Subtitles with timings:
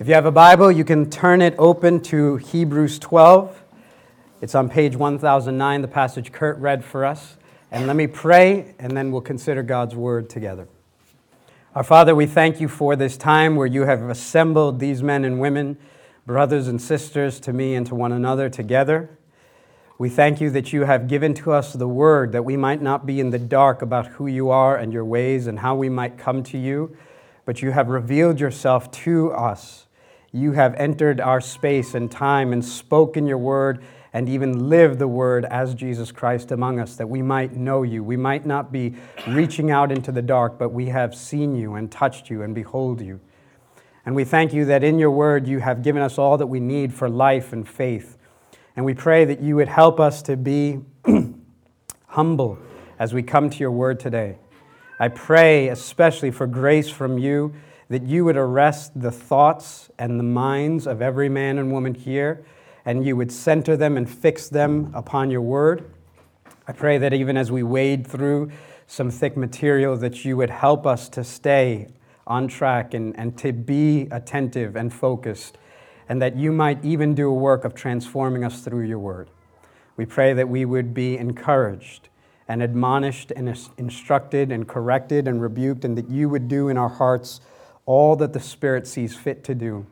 [0.00, 3.64] If you have a Bible, you can turn it open to Hebrews 12.
[4.40, 7.36] It's on page 1009, the passage Kurt read for us.
[7.72, 10.68] And let me pray, and then we'll consider God's word together.
[11.74, 15.40] Our Father, we thank you for this time where you have assembled these men and
[15.40, 15.76] women,
[16.26, 19.18] brothers and sisters, to me and to one another together.
[19.98, 23.04] We thank you that you have given to us the word that we might not
[23.04, 26.16] be in the dark about who you are and your ways and how we might
[26.16, 26.96] come to you,
[27.44, 29.86] but you have revealed yourself to us
[30.32, 35.08] you have entered our space and time and spoken your word and even lived the
[35.08, 38.02] word as Jesus Christ among us, that we might know you.
[38.02, 38.94] We might not be
[39.26, 43.00] reaching out into the dark, but we have seen you and touched you and behold
[43.00, 43.20] you.
[44.04, 46.60] And we thank you that in your word you have given us all that we
[46.60, 48.16] need for life and faith.
[48.74, 50.80] And we pray that you would help us to be
[52.06, 52.58] humble
[52.98, 54.38] as we come to your word today.
[54.98, 57.54] I pray especially for grace from you
[57.88, 62.44] that you would arrest the thoughts and the minds of every man and woman here,
[62.84, 65.90] and you would center them and fix them upon your word.
[66.66, 68.50] I pray that even as we wade through
[68.86, 71.88] some thick material, that you would help us to stay
[72.26, 75.56] on track and, and to be attentive and focused,
[76.08, 79.30] and that you might even do a work of transforming us through your word.
[79.96, 82.08] We pray that we would be encouraged
[82.46, 86.88] and admonished and instructed and corrected and rebuked, and that you would do in our
[86.88, 87.40] hearts
[87.88, 89.86] all that the Spirit sees fit to do,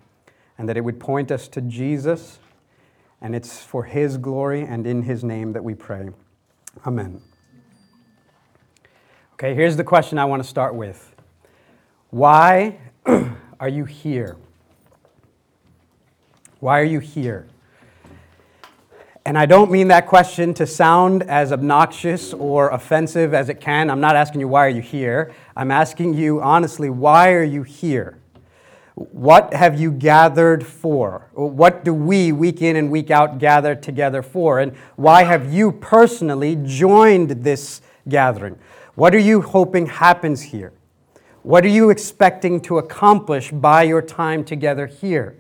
[0.58, 2.38] and that it would point us to Jesus,
[3.22, 6.10] and it's for His glory and in His name that we pray.
[6.86, 7.22] Amen.
[9.32, 11.16] Okay, here's the question I want to start with
[12.10, 12.78] Why
[13.60, 14.36] are you here?
[16.60, 17.46] Why are you here?
[19.26, 23.90] And I don't mean that question to sound as obnoxious or offensive as it can.
[23.90, 25.34] I'm not asking you, why are you here?
[25.56, 28.18] I'm asking you, honestly, why are you here?
[28.94, 31.28] What have you gathered for?
[31.32, 34.60] What do we, week in and week out, gather together for?
[34.60, 38.56] And why have you personally joined this gathering?
[38.94, 40.72] What are you hoping happens here?
[41.42, 45.36] What are you expecting to accomplish by your time together here?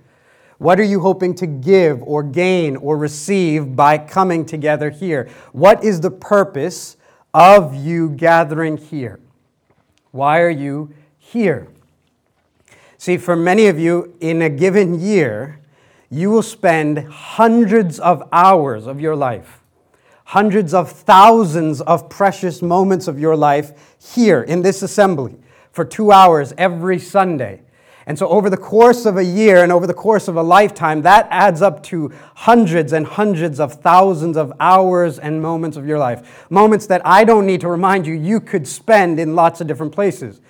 [0.58, 5.28] What are you hoping to give or gain or receive by coming together here?
[5.52, 6.96] What is the purpose
[7.34, 9.20] of you gathering here?
[10.12, 11.68] Why are you here?
[12.96, 15.60] See, for many of you, in a given year,
[16.08, 19.60] you will spend hundreds of hours of your life,
[20.24, 25.36] hundreds of thousands of precious moments of your life here in this assembly
[25.70, 27.60] for two hours every Sunday
[28.08, 31.02] and so, over the course of a year and over the course of a lifetime,
[31.02, 35.98] that adds up to hundreds and hundreds of thousands of hours and moments of your
[35.98, 36.46] life.
[36.48, 39.92] Moments that I don't need to remind you, you could spend in lots of different
[39.92, 40.40] places.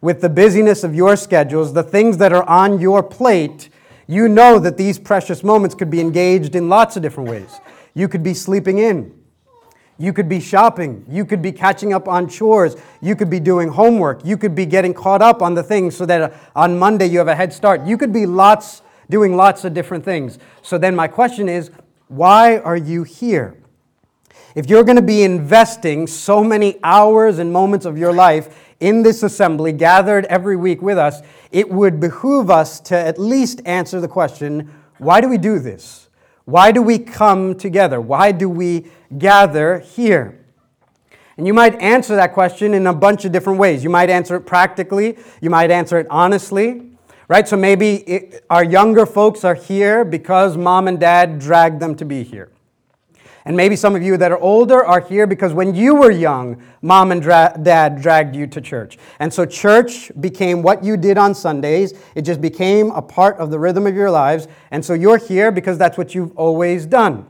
[0.00, 3.68] With the busyness of your schedules, the things that are on your plate,
[4.08, 7.60] you know that these precious moments could be engaged in lots of different ways.
[7.94, 9.14] You could be sleeping in.
[9.96, 11.04] You could be shopping.
[11.08, 12.76] You could be catching up on chores.
[13.00, 14.24] You could be doing homework.
[14.24, 17.18] You could be getting caught up on the things so that uh, on Monday you
[17.18, 17.84] have a head start.
[17.86, 20.38] You could be lots doing lots of different things.
[20.62, 21.70] So then my question is,
[22.08, 23.56] why are you here?
[24.54, 29.02] If you're going to be investing so many hours and moments of your life in
[29.02, 34.00] this assembly gathered every week with us, it would behoove us to at least answer
[34.00, 36.08] the question, why do we do this?
[36.44, 38.00] Why do we come together?
[38.00, 38.86] Why do we
[39.18, 40.44] gather here?
[41.36, 43.82] And you might answer that question in a bunch of different ways.
[43.82, 46.90] You might answer it practically, you might answer it honestly,
[47.28, 47.46] right?
[47.48, 52.04] So maybe it, our younger folks are here because mom and dad dragged them to
[52.04, 52.50] be here.
[53.46, 56.62] And maybe some of you that are older are here because when you were young,
[56.80, 58.96] mom and dra- dad dragged you to church.
[59.18, 61.92] And so church became what you did on Sundays.
[62.14, 64.48] It just became a part of the rhythm of your lives.
[64.70, 67.26] And so you're here because that's what you've always done.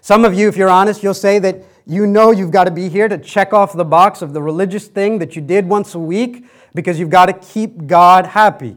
[0.00, 2.88] Some of you, if you're honest, you'll say that you know you've got to be
[2.88, 5.98] here to check off the box of the religious thing that you did once a
[5.98, 8.76] week because you've got to keep God happy,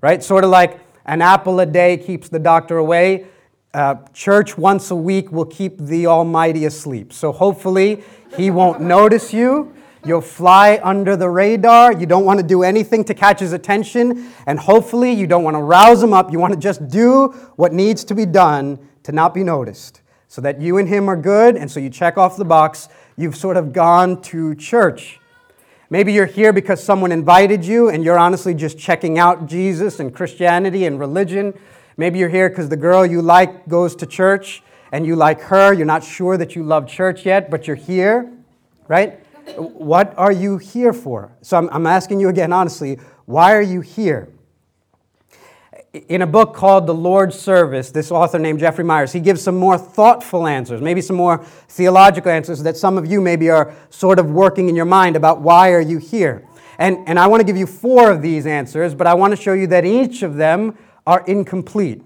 [0.00, 0.22] right?
[0.22, 3.26] Sort of like an apple a day keeps the doctor away
[3.74, 7.12] uh, church once a week will keep the Almighty asleep.
[7.12, 8.02] So hopefully,
[8.36, 9.74] He won't notice you.
[10.04, 11.92] You'll fly under the radar.
[11.92, 14.30] You don't want to do anything to catch His attention.
[14.46, 16.32] And hopefully, you don't want to rouse Him up.
[16.32, 20.00] You want to just do what needs to be done to not be noticed
[20.38, 21.56] so that you and Him are good.
[21.56, 22.88] And so you check off the box.
[23.16, 25.18] You've sort of gone to church.
[25.90, 30.14] Maybe you're here because someone invited you and you're honestly just checking out Jesus and
[30.14, 31.58] Christianity and religion.
[31.96, 34.62] Maybe you're here because the girl you like goes to church
[34.92, 35.72] and you like her.
[35.72, 38.32] You're not sure that you love church yet, but you're here,
[38.86, 39.18] right?
[39.56, 41.32] What are you here for?
[41.42, 44.28] So I'm, I'm asking you again, honestly, why are you here?
[45.92, 49.56] In a book called The Lord's Service, this author named Jeffrey Meyers, he gives some
[49.56, 51.38] more thoughtful answers, maybe some more
[51.68, 55.40] theological answers that some of you maybe are sort of working in your mind about
[55.40, 56.46] why are you here.
[56.78, 59.42] And, and I want to give you four of these answers, but I want to
[59.42, 60.76] show you that each of them
[61.06, 62.02] are incomplete.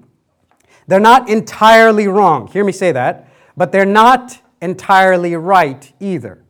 [0.87, 2.46] They're not entirely wrong.
[2.46, 3.29] Hear me say that.
[3.56, 6.43] But they're not entirely right either.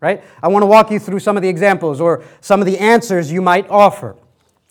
[0.00, 0.22] Right?
[0.42, 3.32] I want to walk you through some of the examples or some of the answers
[3.32, 4.16] you might offer.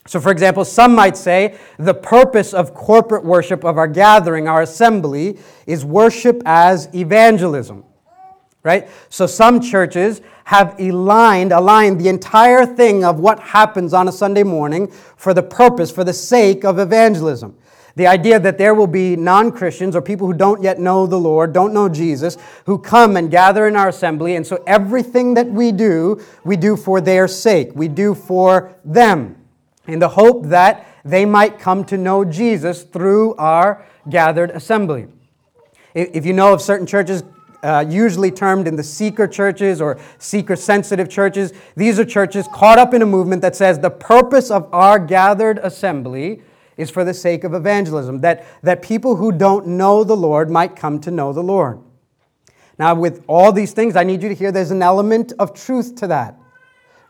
[0.08, 4.62] So, for example, some might say the purpose of corporate worship, of our gathering, our
[4.62, 7.84] assembly, is worship as evangelism.
[8.62, 8.88] Right?
[9.10, 14.44] So, some churches have aligned, aligned the entire thing of what happens on a Sunday
[14.44, 17.58] morning for the purpose, for the sake of evangelism.
[17.96, 21.20] The idea that there will be non Christians or people who don't yet know the
[21.20, 22.38] Lord, don't know Jesus,
[22.68, 24.36] who come and gather in our assembly.
[24.36, 27.72] And so everything that we do, we do for their sake.
[27.74, 29.38] We do for them
[29.88, 35.08] in the hope that they might come to know Jesus through our gathered assembly.
[35.94, 37.24] If you know of certain churches,
[37.64, 42.78] uh, usually termed in the seeker churches or seeker sensitive churches, these are churches caught
[42.78, 46.42] up in a movement that says the purpose of our gathered assembly
[46.78, 50.76] is for the sake of evangelism, that, that people who don't know the Lord might
[50.76, 51.80] come to know the Lord.
[52.78, 55.96] Now, with all these things, I need you to hear there's an element of truth
[55.96, 56.38] to that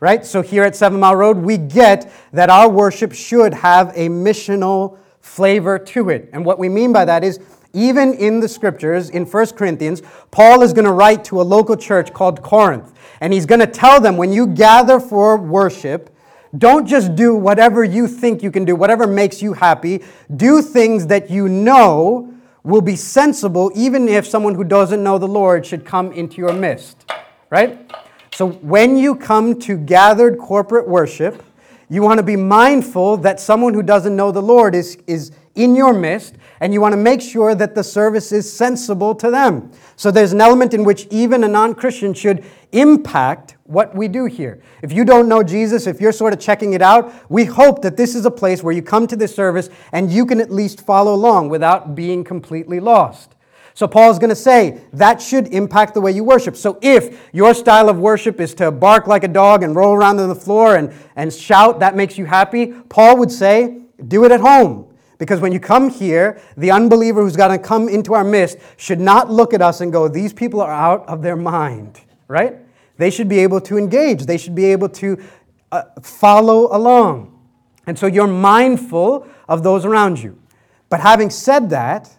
[0.00, 0.24] right?
[0.24, 4.98] So here at Seven Mile Road, we get that our worship should have a missional
[5.20, 6.30] flavor to it.
[6.32, 7.40] And what we mean by that is,
[7.72, 11.76] even in the scriptures, in 1 Corinthians, Paul is going to write to a local
[11.76, 12.92] church called Corinth.
[13.20, 16.14] And he's going to tell them when you gather for worship,
[16.56, 20.02] don't just do whatever you think you can do, whatever makes you happy.
[20.34, 22.32] Do things that you know
[22.62, 26.52] will be sensible, even if someone who doesn't know the Lord should come into your
[26.52, 27.04] midst.
[27.50, 27.92] Right?
[28.36, 31.42] So when you come to gathered corporate worship,
[31.88, 35.74] you want to be mindful that someone who doesn't know the Lord is, is in
[35.74, 39.72] your midst, and you want to make sure that the service is sensible to them.
[39.96, 44.26] So there's an element in which even a non Christian should impact what we do
[44.26, 44.60] here.
[44.82, 47.96] If you don't know Jesus, if you're sort of checking it out, we hope that
[47.96, 50.84] this is a place where you come to this service and you can at least
[50.84, 53.35] follow along without being completely lost.
[53.76, 56.56] So Paul's going to say that should impact the way you worship.
[56.56, 60.18] So if your style of worship is to bark like a dog and roll around
[60.18, 64.32] on the floor and, and shout, that makes you happy, Paul would say, do it
[64.32, 64.86] at home.
[65.18, 68.98] Because when you come here, the unbeliever who's going to come into our midst should
[68.98, 72.56] not look at us and go, these people are out of their mind, right?
[72.96, 75.22] They should be able to engage, they should be able to
[75.70, 77.38] uh, follow along.
[77.86, 80.40] And so you're mindful of those around you.
[80.88, 82.16] But having said that,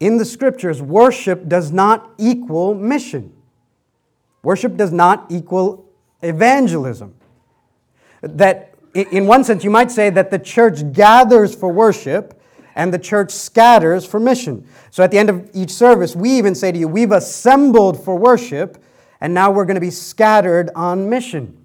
[0.00, 3.32] in the scriptures, worship does not equal mission.
[4.42, 5.88] Worship does not equal
[6.22, 7.14] evangelism.
[8.20, 12.40] That, in one sense, you might say that the church gathers for worship
[12.78, 14.66] and the church scatters for mission.
[14.90, 18.16] So at the end of each service, we even say to you, We've assembled for
[18.16, 18.82] worship,
[19.20, 21.56] and now we're going to be scattered on mission.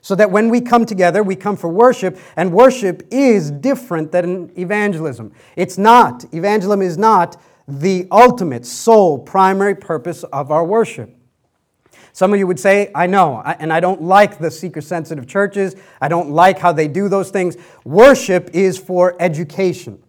[0.00, 4.50] So that when we come together, we come for worship, and worship is different than
[4.58, 5.32] evangelism.
[5.54, 11.16] It's not, evangelism is not the ultimate, sole, primary purpose of our worship.
[12.12, 15.74] Some of you would say, I know, and I don't like the seeker sensitive churches.
[16.00, 17.56] I don't like how they do those things.
[17.84, 20.02] Worship is for education.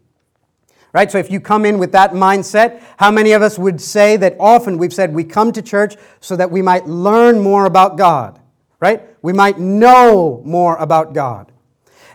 [0.91, 1.09] Right?
[1.09, 4.35] So if you come in with that mindset, how many of us would say that
[4.39, 8.39] often we've said we come to church so that we might learn more about God?
[8.79, 9.01] Right?
[9.21, 11.51] We might know more about God.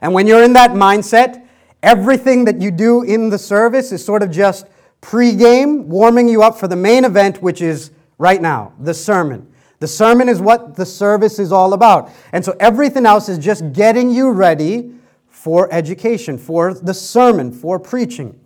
[0.01, 1.49] And when you're in that mindset,
[1.83, 4.67] everything that you do in the service is sort of just
[5.01, 9.53] Pre-game, warming you up for the main event, which is right now, the sermon.
[9.81, 12.11] The sermon is what the service is all about.
[12.33, 14.93] And so everything else is just getting you ready
[15.29, 18.39] for education, for the sermon, for preaching.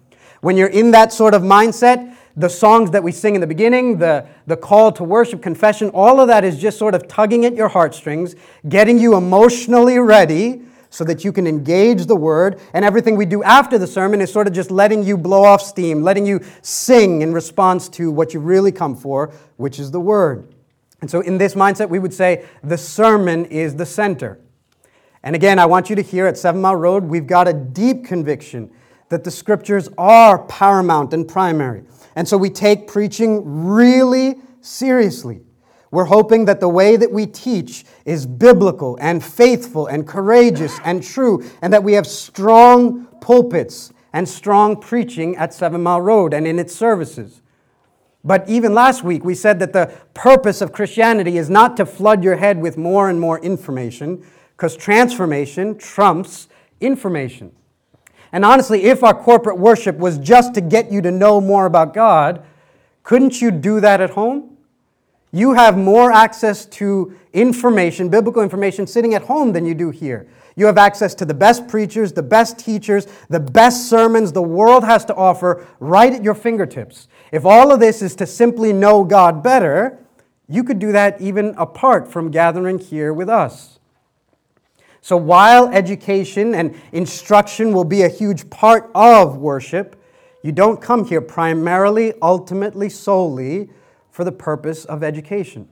[0.42, 3.98] When you're in that sort of mindset, the songs that we sing in the beginning,
[3.98, 7.54] the, the call to worship, confession, all of that is just sort of tugging at
[7.54, 8.34] your heartstrings,
[8.68, 10.62] getting you emotionally ready
[10.92, 12.60] so that you can engage the word.
[12.74, 15.62] And everything we do after the sermon is sort of just letting you blow off
[15.62, 20.00] steam, letting you sing in response to what you really come for, which is the
[20.00, 20.54] word.
[21.00, 24.38] And so, in this mindset, we would say the sermon is the center.
[25.22, 28.04] And again, I want you to hear at Seven Mile Road, we've got a deep
[28.04, 28.70] conviction
[29.08, 31.84] that the scriptures are paramount and primary.
[32.16, 35.40] And so we take preaching really seriously.
[35.92, 41.02] We're hoping that the way that we teach is biblical and faithful and courageous and
[41.02, 46.46] true, and that we have strong pulpits and strong preaching at Seven Mile Road and
[46.46, 47.42] in its services.
[48.24, 52.24] But even last week, we said that the purpose of Christianity is not to flood
[52.24, 54.24] your head with more and more information,
[54.56, 56.48] because transformation trumps
[56.80, 57.52] information.
[58.32, 61.92] And honestly, if our corporate worship was just to get you to know more about
[61.92, 62.42] God,
[63.02, 64.51] couldn't you do that at home?
[65.32, 70.28] You have more access to information, biblical information, sitting at home than you do here.
[70.56, 74.84] You have access to the best preachers, the best teachers, the best sermons the world
[74.84, 77.08] has to offer right at your fingertips.
[77.32, 79.98] If all of this is to simply know God better,
[80.48, 83.78] you could do that even apart from gathering here with us.
[85.00, 89.96] So while education and instruction will be a huge part of worship,
[90.42, 93.70] you don't come here primarily, ultimately, solely
[94.12, 95.68] for the purpose of education.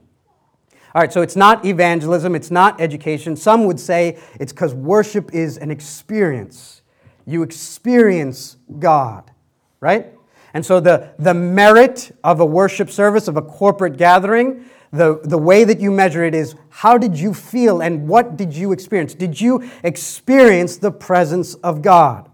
[0.93, 3.37] All right, so it's not evangelism, it's not education.
[3.37, 6.81] Some would say it's because worship is an experience.
[7.25, 9.31] You experience God,
[9.79, 10.07] right?
[10.53, 15.37] And so the, the merit of a worship service, of a corporate gathering, the, the
[15.37, 19.13] way that you measure it is how did you feel and what did you experience?
[19.13, 22.29] Did you experience the presence of God?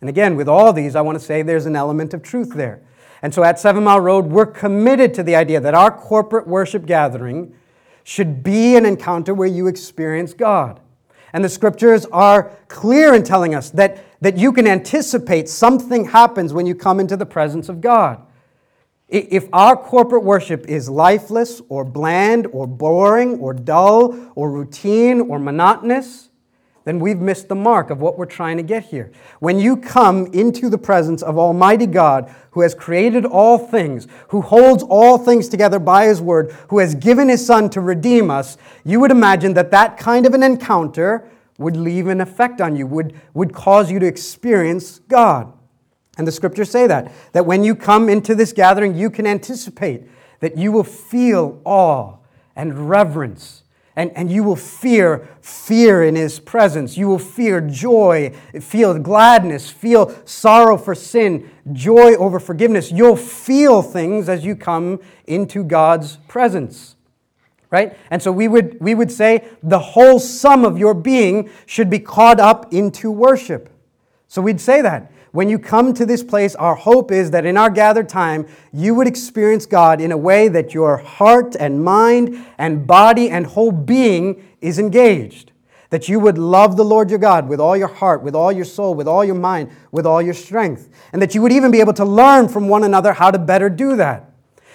[0.00, 2.82] And again, with all these, I want to say there's an element of truth there.
[3.24, 6.84] And so at Seven Mile Road, we're committed to the idea that our corporate worship
[6.84, 7.54] gathering
[8.02, 10.78] should be an encounter where you experience God.
[11.32, 16.52] And the scriptures are clear in telling us that, that you can anticipate something happens
[16.52, 18.20] when you come into the presence of God.
[19.08, 25.38] If our corporate worship is lifeless or bland or boring or dull or routine or
[25.38, 26.28] monotonous,
[26.84, 29.10] then we've missed the mark of what we're trying to get here.
[29.40, 34.42] When you come into the presence of Almighty God, who has created all things, who
[34.42, 38.58] holds all things together by His word, who has given His Son to redeem us,
[38.84, 42.86] you would imagine that that kind of an encounter would leave an effect on you,
[42.86, 45.52] would, would cause you to experience God.
[46.18, 50.04] And the scriptures say that, that when you come into this gathering, you can anticipate
[50.40, 52.18] that you will feel awe
[52.54, 53.63] and reverence
[53.96, 56.96] and, and you will fear fear in his presence.
[56.96, 62.90] You will fear joy, feel gladness, feel sorrow for sin, joy over forgiveness.
[62.90, 66.96] You'll feel things as you come into God's presence.
[67.70, 67.96] Right?
[68.10, 71.98] And so we would, we would say the whole sum of your being should be
[71.98, 73.68] caught up into worship.
[74.28, 75.12] So we'd say that.
[75.34, 78.94] When you come to this place, our hope is that in our gathered time, you
[78.94, 83.72] would experience God in a way that your heart and mind and body and whole
[83.72, 85.50] being is engaged.
[85.90, 88.64] That you would love the Lord your God with all your heart, with all your
[88.64, 90.88] soul, with all your mind, with all your strength.
[91.12, 93.68] And that you would even be able to learn from one another how to better
[93.68, 94.30] do that.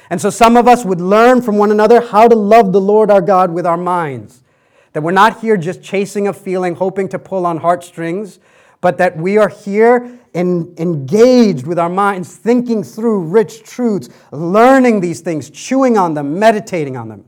[0.10, 3.10] And so some of us would learn from one another how to love the Lord
[3.10, 4.44] our God with our minds.
[4.92, 8.40] That we're not here just chasing a feeling, hoping to pull on heartstrings,
[8.82, 15.02] but that we are here and engaged with our minds, thinking through rich truths, learning
[15.02, 17.26] these things, chewing on them, meditating on them.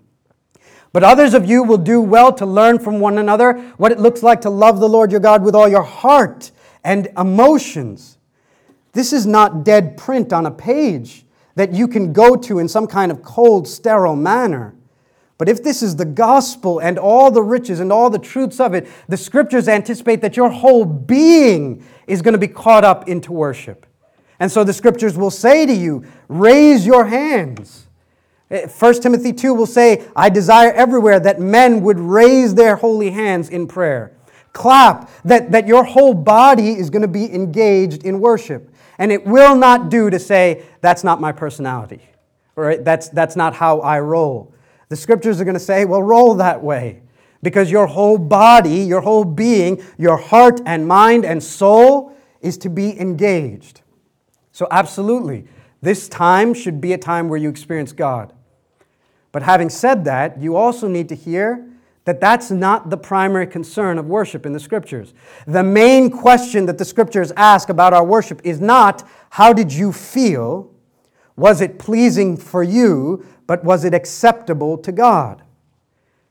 [0.93, 4.23] But others of you will do well to learn from one another what it looks
[4.23, 6.51] like to love the Lord your God with all your heart
[6.83, 8.17] and emotions.
[8.93, 12.87] This is not dead print on a page that you can go to in some
[12.87, 14.75] kind of cold, sterile manner.
[15.41, 18.75] But if this is the gospel and all the riches and all the truths of
[18.75, 23.31] it, the scriptures anticipate that your whole being is going to be caught up into
[23.33, 23.87] worship.
[24.39, 27.87] And so the scriptures will say to you, raise your hands.
[28.49, 33.09] 1 eh, Timothy 2 will say, I desire everywhere that men would raise their holy
[33.09, 34.15] hands in prayer.
[34.53, 38.71] Clap, that, that your whole body is going to be engaged in worship.
[38.99, 42.03] And it will not do to say, that's not my personality,
[42.53, 42.85] right?
[42.85, 44.50] That's, that's not how I roll.
[44.91, 47.01] The scriptures are going to say, well, roll that way.
[47.41, 52.69] Because your whole body, your whole being, your heart and mind and soul is to
[52.69, 53.83] be engaged.
[54.51, 55.45] So, absolutely,
[55.81, 58.33] this time should be a time where you experience God.
[59.31, 61.65] But having said that, you also need to hear
[62.03, 65.13] that that's not the primary concern of worship in the scriptures.
[65.47, 69.93] The main question that the scriptures ask about our worship is not, how did you
[69.93, 70.69] feel?
[71.35, 73.25] Was it pleasing for you?
[73.51, 75.43] but was it acceptable to God?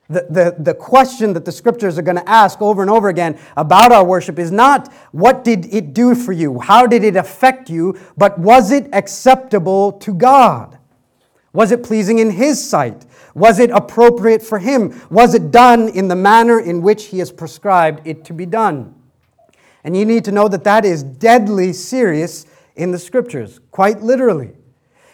[0.08, 3.38] The, the, the question that the scriptures are going to ask over and over again
[3.58, 6.60] about our worship is not what did it do for you?
[6.60, 8.00] How did it affect you?
[8.16, 10.78] But was it acceptable to God?
[11.52, 13.04] Was it pleasing in His sight?
[13.34, 14.98] Was it appropriate for Him?
[15.10, 18.94] Was it done in the manner in which He has prescribed it to be done?
[19.84, 24.52] And you need to know that that is deadly serious in the scriptures, quite literally.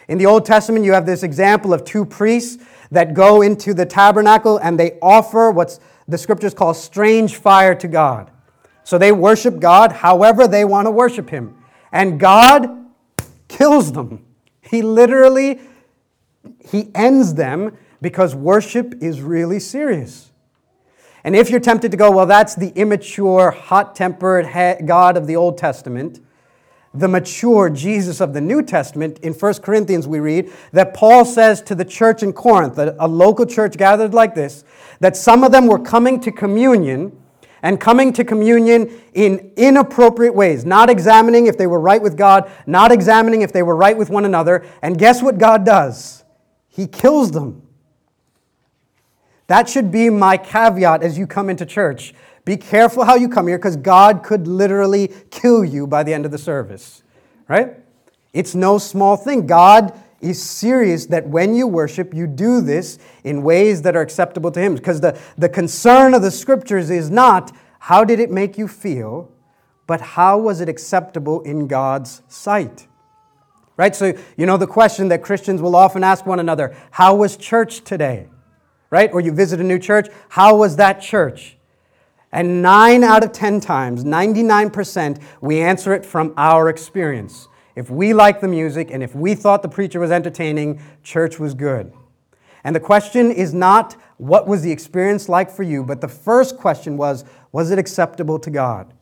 [0.08, 3.86] In the Old Testament, you have this example of two priests that go into the
[3.86, 8.30] tabernacle and they offer what's the scriptures call strange fire to God.
[8.84, 11.56] So they worship God however they want to worship Him.
[11.90, 12.68] And God
[13.48, 14.24] kills them.
[14.60, 15.60] He literally
[16.60, 20.30] he ends them because worship is really serious.
[21.24, 24.46] And if you're tempted to go, well, that's the immature, hot tempered
[24.86, 26.20] God of the Old Testament,
[26.98, 31.62] the mature Jesus of the New Testament, in 1 Corinthians we read that Paul says
[31.62, 34.64] to the church in Corinth, a local church gathered like this,
[35.00, 37.16] that some of them were coming to communion
[37.62, 42.50] and coming to communion in inappropriate ways, not examining if they were right with God,
[42.66, 44.64] not examining if they were right with one another.
[44.82, 46.24] And guess what God does?
[46.68, 47.62] He kills them.
[49.48, 52.14] That should be my caveat as you come into church.
[52.46, 56.24] Be careful how you come here because God could literally kill you by the end
[56.24, 57.02] of the service,
[57.48, 57.74] right?
[58.32, 59.48] It's no small thing.
[59.48, 64.52] God is serious that when you worship, you do this in ways that are acceptable
[64.52, 64.76] to Him.
[64.76, 67.50] Because the, the concern of the scriptures is not
[67.80, 69.28] how did it make you feel,
[69.88, 72.86] but how was it acceptable in God's sight?
[73.76, 73.94] Right?
[73.96, 77.82] So, you know, the question that Christians will often ask one another how was church
[77.82, 78.28] today?
[78.88, 79.12] Right?
[79.12, 81.55] Or you visit a new church, how was that church?
[82.32, 87.48] And nine out of 10 times, 99%, we answer it from our experience.
[87.76, 91.54] If we liked the music and if we thought the preacher was entertaining, church was
[91.54, 91.92] good.
[92.64, 96.56] And the question is not what was the experience like for you, but the first
[96.56, 98.92] question was was it acceptable to God?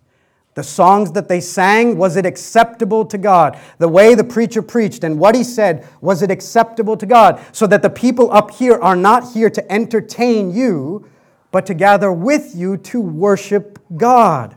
[0.55, 3.59] The songs that they sang, was it acceptable to God?
[3.79, 7.41] The way the preacher preached and what he said, was it acceptable to God?
[7.53, 11.09] So that the people up here are not here to entertain you,
[11.55, 14.57] but to gather with you to worship God.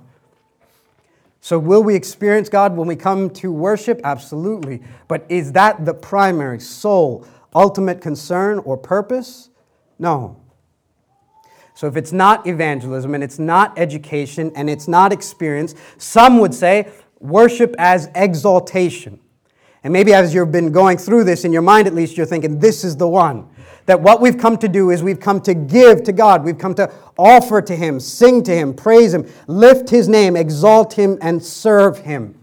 [1.41, 4.01] So, will we experience God when we come to worship?
[4.03, 4.81] Absolutely.
[5.07, 7.23] But is that the primary, sole,
[7.53, 9.51] ultimate concern or purpose?
[9.99, 10.41] No.
[11.75, 16.55] So if it's not evangelism and it's not education and it's not experience, some would
[16.55, 16.89] say
[17.19, 19.19] worship as exaltation.
[19.83, 22.57] And maybe as you've been going through this, in your mind at least, you're thinking,
[22.57, 23.47] this is the one.
[23.87, 26.43] That what we've come to do is we've come to give to God.
[26.43, 30.93] We've come to offer to Him, sing to Him, praise Him, lift His name, exalt
[30.93, 32.37] Him, and serve Him.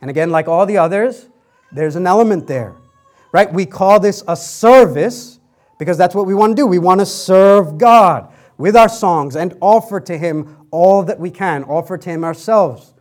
[0.00, 1.28] And again, like all the others,
[1.72, 2.74] there's an element there,
[3.32, 3.52] right?
[3.52, 5.38] We call this a service
[5.78, 6.66] because that's what we want to do.
[6.66, 11.30] We want to serve God with our songs and offer to Him all that we
[11.30, 12.94] can, offer to Him ourselves.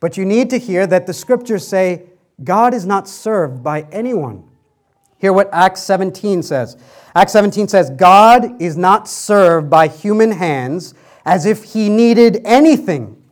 [0.00, 2.04] But you need to hear that the scriptures say
[2.42, 4.48] God is not served by anyone.
[5.18, 6.76] Hear what Acts 17 says.
[7.14, 13.22] Acts 17 says, God is not served by human hands as if he needed anything,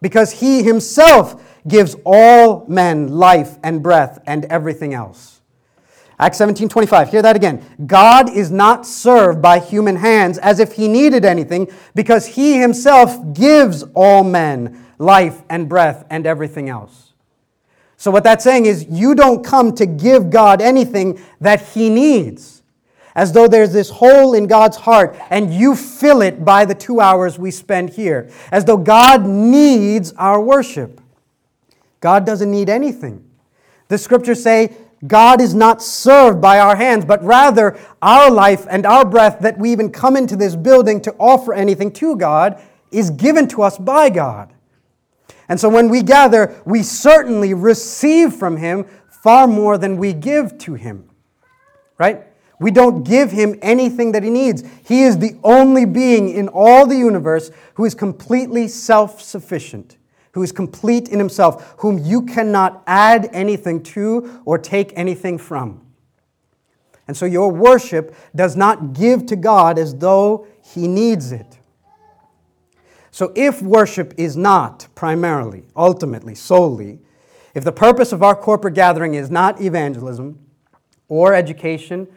[0.00, 5.40] because he himself gives all men life and breath and everything else.
[6.18, 7.64] Acts 17 25, hear that again.
[7.86, 13.18] God is not served by human hands as if he needed anything, because he himself
[13.32, 17.13] gives all men life and breath and everything else.
[18.04, 22.62] So, what that's saying is, you don't come to give God anything that he needs,
[23.14, 27.00] as though there's this hole in God's heart and you fill it by the two
[27.00, 31.00] hours we spend here, as though God needs our worship.
[32.00, 33.24] God doesn't need anything.
[33.88, 38.84] The scriptures say God is not served by our hands, but rather our life and
[38.84, 43.08] our breath that we even come into this building to offer anything to God is
[43.08, 44.53] given to us by God.
[45.48, 48.86] And so when we gather, we certainly receive from Him
[49.22, 51.08] far more than we give to Him.
[51.98, 52.22] Right?
[52.60, 54.64] We don't give Him anything that He needs.
[54.86, 59.98] He is the only being in all the universe who is completely self sufficient
[60.34, 65.80] who is complete in himself, whom you cannot add anything to or take anything from.
[67.06, 71.53] And so your worship does not give to God as though he needs it.
[73.14, 76.98] So if worship is not primarily, ultimately, solely,
[77.54, 80.40] if the purpose of our corporate gathering is not evangelism
[81.08, 82.08] or education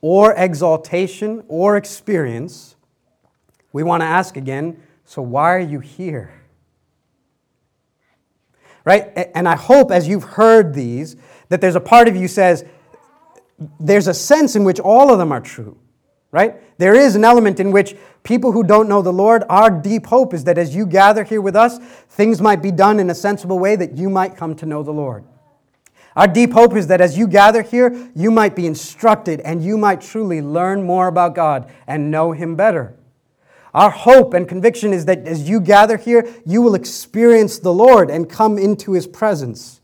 [0.00, 2.74] or exaltation or experience,
[3.72, 6.32] we want to ask again so why are you here?
[8.84, 9.30] right?
[9.36, 11.14] And I hope as you've heard these,
[11.48, 12.64] that there's a part of you says,
[13.78, 15.78] there's a sense in which all of them are true,
[16.32, 16.78] right?
[16.78, 20.32] There is an element in which people who don't know the Lord, our deep hope
[20.34, 23.58] is that as you gather here with us, things might be done in a sensible
[23.58, 25.24] way that you might come to know the Lord.
[26.16, 29.78] Our deep hope is that as you gather here, you might be instructed and you
[29.78, 32.96] might truly learn more about God and know Him better.
[33.72, 38.10] Our hope and conviction is that as you gather here, you will experience the Lord
[38.10, 39.80] and come into his presence,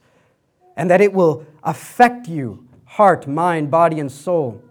[0.77, 4.63] and that it will affect you heart, mind, body, and soul.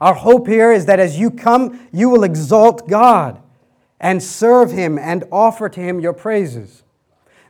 [0.00, 3.42] Our hope here is that as you come, you will exalt God
[4.00, 6.84] and serve him and offer to him your praises.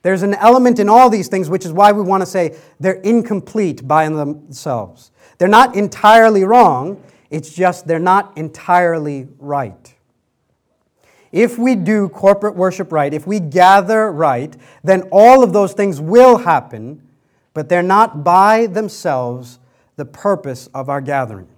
[0.03, 2.95] There's an element in all these things, which is why we want to say they're
[2.95, 5.11] incomplete by themselves.
[5.37, 9.95] They're not entirely wrong, it's just they're not entirely right.
[11.31, 16.01] if we do corporate worship right, if we gather right, then all of those things
[16.01, 17.03] will happen,
[17.53, 19.59] but they're not by themselves
[19.97, 21.49] the purpose of our gathering.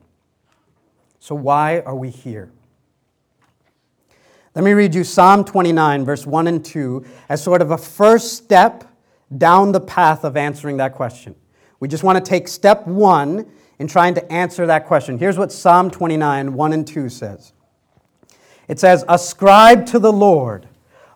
[1.20, 2.50] So, why are we here?
[4.54, 8.32] Let me read you Psalm 29, verse 1 and 2, as sort of a first
[8.32, 8.84] step
[9.36, 11.36] down the path of answering that question.
[11.78, 13.46] We just want to take step one
[13.78, 15.18] in trying to answer that question.
[15.18, 17.52] Here's what Psalm 29, 1 and 2 says
[18.66, 20.68] it says, Ascribe to the Lord,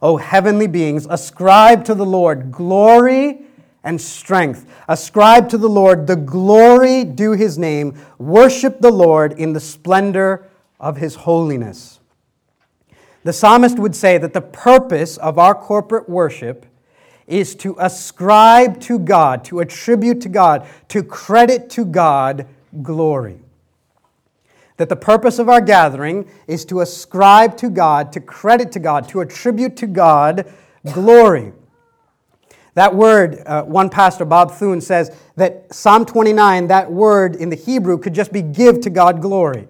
[0.03, 3.44] O heavenly beings, ascribe to the Lord glory
[3.85, 4.67] and strength.
[4.89, 7.97] Ascribe to the Lord the glory due his name.
[8.19, 10.49] Worship the Lord in the splendor
[10.81, 12.01] of his holiness.
[13.23, 16.67] The psalmist would say that the purpose of our corporate worship
[17.27, 22.47] is to ascribe to God, to attribute to God, to credit to God
[22.83, 23.45] glory
[24.77, 29.09] that the purpose of our gathering is to ascribe to God, to credit to God,
[29.09, 30.53] to attribute to God
[30.93, 31.53] glory.
[32.75, 37.57] That word, uh, one pastor, Bob Thune, says that Psalm 29, that word in the
[37.57, 39.69] Hebrew could just be give to God glory.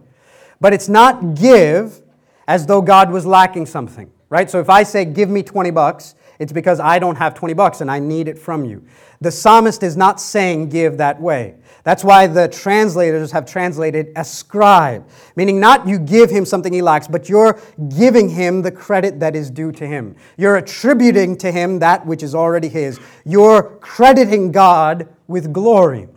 [0.61, 2.01] But it's not give
[2.49, 4.51] as though God was lacking something, right?
[4.51, 7.81] So if I say, give me 20 bucks, it's because I don't have 20 bucks
[7.81, 8.85] and I need it from you.
[9.21, 11.55] The psalmist is not saying give that way.
[11.85, 17.07] That's why the translators have translated ascribe, meaning not you give him something he lacks,
[17.07, 17.61] but you're
[17.97, 20.17] giving him the credit that is due to him.
[20.37, 22.99] You're attributing to him that which is already his.
[23.25, 26.09] You're crediting God with glory.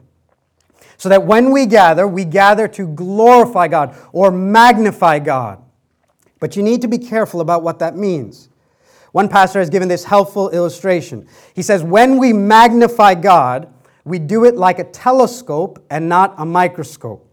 [0.97, 5.61] So that when we gather, we gather to glorify God or magnify God.
[6.39, 8.49] But you need to be careful about what that means.
[9.17, 11.27] One pastor has given this helpful illustration.
[11.55, 13.67] He says, When we magnify God,
[14.05, 17.27] we do it like a telescope and not a microscope.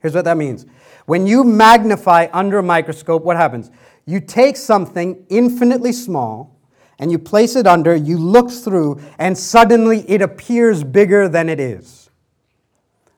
[0.00, 0.64] Here's what that means
[1.04, 3.70] when you magnify under a microscope, what happens?
[4.06, 6.58] You take something infinitely small
[6.98, 11.60] and you place it under, you look through, and suddenly it appears bigger than it
[11.60, 12.01] is.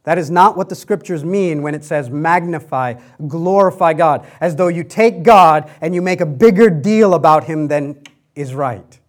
[0.04, 2.94] That is not what the scriptures mean when it says magnify,
[3.26, 7.68] glorify God, as though you take God and you make a bigger deal about him
[7.68, 8.02] than
[8.34, 9.00] is right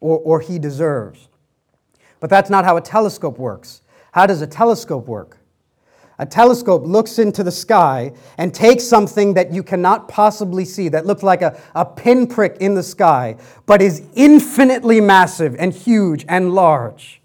[0.00, 1.28] or, or he deserves.
[2.18, 3.82] But that's not how a telescope works.
[4.12, 5.38] How does a telescope work?
[6.18, 11.06] A telescope looks into the sky and takes something that you cannot possibly see, that
[11.06, 16.52] looks like a, a pinprick in the sky, but is infinitely massive and huge and
[16.52, 17.21] large.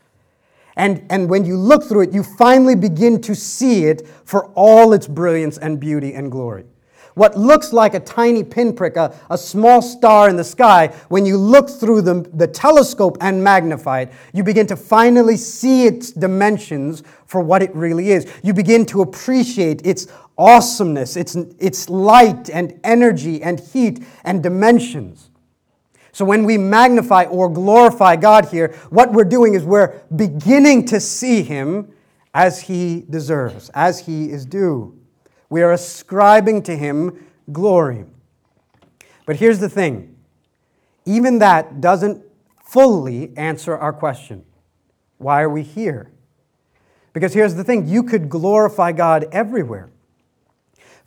[0.77, 4.93] And, and when you look through it, you finally begin to see it for all
[4.93, 6.65] its brilliance and beauty and glory
[7.17, 11.35] what looks like a tiny pinprick, a, a small star in the sky, when you
[11.35, 17.01] look through the, the telescope and magnify it, you begin to finally see its dimensions
[17.25, 18.31] for what it really is.
[18.43, 25.31] You begin to appreciate its awesomeness, its, its light and energy and heat and dimensions.
[26.17, 30.99] So when we magnify or glorify God here, what we're doing is we're beginning to
[30.99, 31.93] see Him
[32.33, 34.99] as He deserves, as He is due.
[35.51, 38.05] We are ascribing to him glory.
[39.27, 40.15] But here's the thing
[41.05, 42.25] even that doesn't
[42.65, 44.43] fully answer our question
[45.19, 46.09] why are we here?
[47.13, 49.91] Because here's the thing you could glorify God everywhere.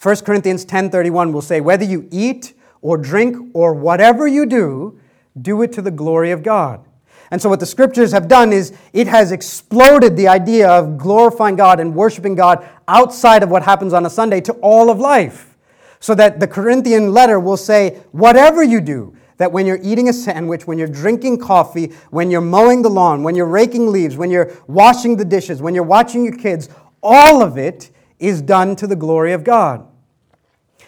[0.01, 5.00] 1 Corinthians 10:31 will say whether you eat or drink or whatever you do
[5.40, 6.85] do it to the glory of God.
[7.31, 11.57] And so, what the scriptures have done is it has exploded the idea of glorifying
[11.57, 15.57] God and worshiping God outside of what happens on a Sunday to all of life.
[16.01, 20.12] So that the Corinthian letter will say, whatever you do, that when you're eating a
[20.12, 24.31] sandwich, when you're drinking coffee, when you're mowing the lawn, when you're raking leaves, when
[24.31, 26.69] you're washing the dishes, when you're watching your kids,
[27.03, 29.87] all of it is done to the glory of God.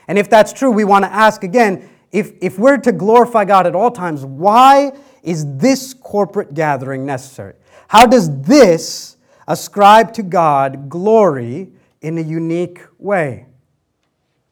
[0.08, 3.66] And if that's true, we want to ask again if, if we're to glorify God
[3.66, 7.54] at all times, why is this corporate gathering necessary?
[7.88, 9.16] How does this
[9.48, 11.72] ascribe to God glory
[12.02, 13.46] in a unique way?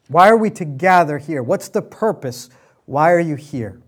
[0.07, 1.43] Why are we to gather here?
[1.43, 2.49] What's the purpose?
[2.85, 3.79] Why are you here?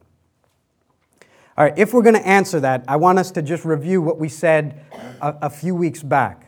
[1.58, 4.20] All right, if we're going to answer that, I want us to just review what
[4.20, 4.82] we said
[5.22, 6.43] a, a few weeks back.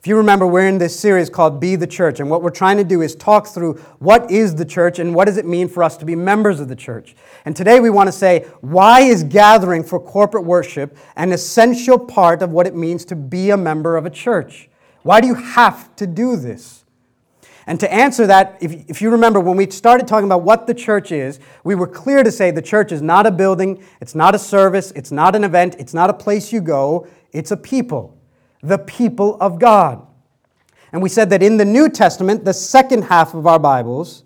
[0.00, 2.78] If you remember, we're in this series called Be the Church, and what we're trying
[2.78, 5.82] to do is talk through what is the church and what does it mean for
[5.82, 7.14] us to be members of the church.
[7.44, 12.40] And today we want to say, why is gathering for corporate worship an essential part
[12.40, 14.70] of what it means to be a member of a church?
[15.02, 16.86] Why do you have to do this?
[17.66, 20.72] And to answer that, if, if you remember, when we started talking about what the
[20.72, 24.34] church is, we were clear to say the church is not a building, it's not
[24.34, 28.16] a service, it's not an event, it's not a place you go, it's a people
[28.62, 30.06] the people of God.
[30.92, 34.24] And we said that in the New Testament, the second half of our Bibles,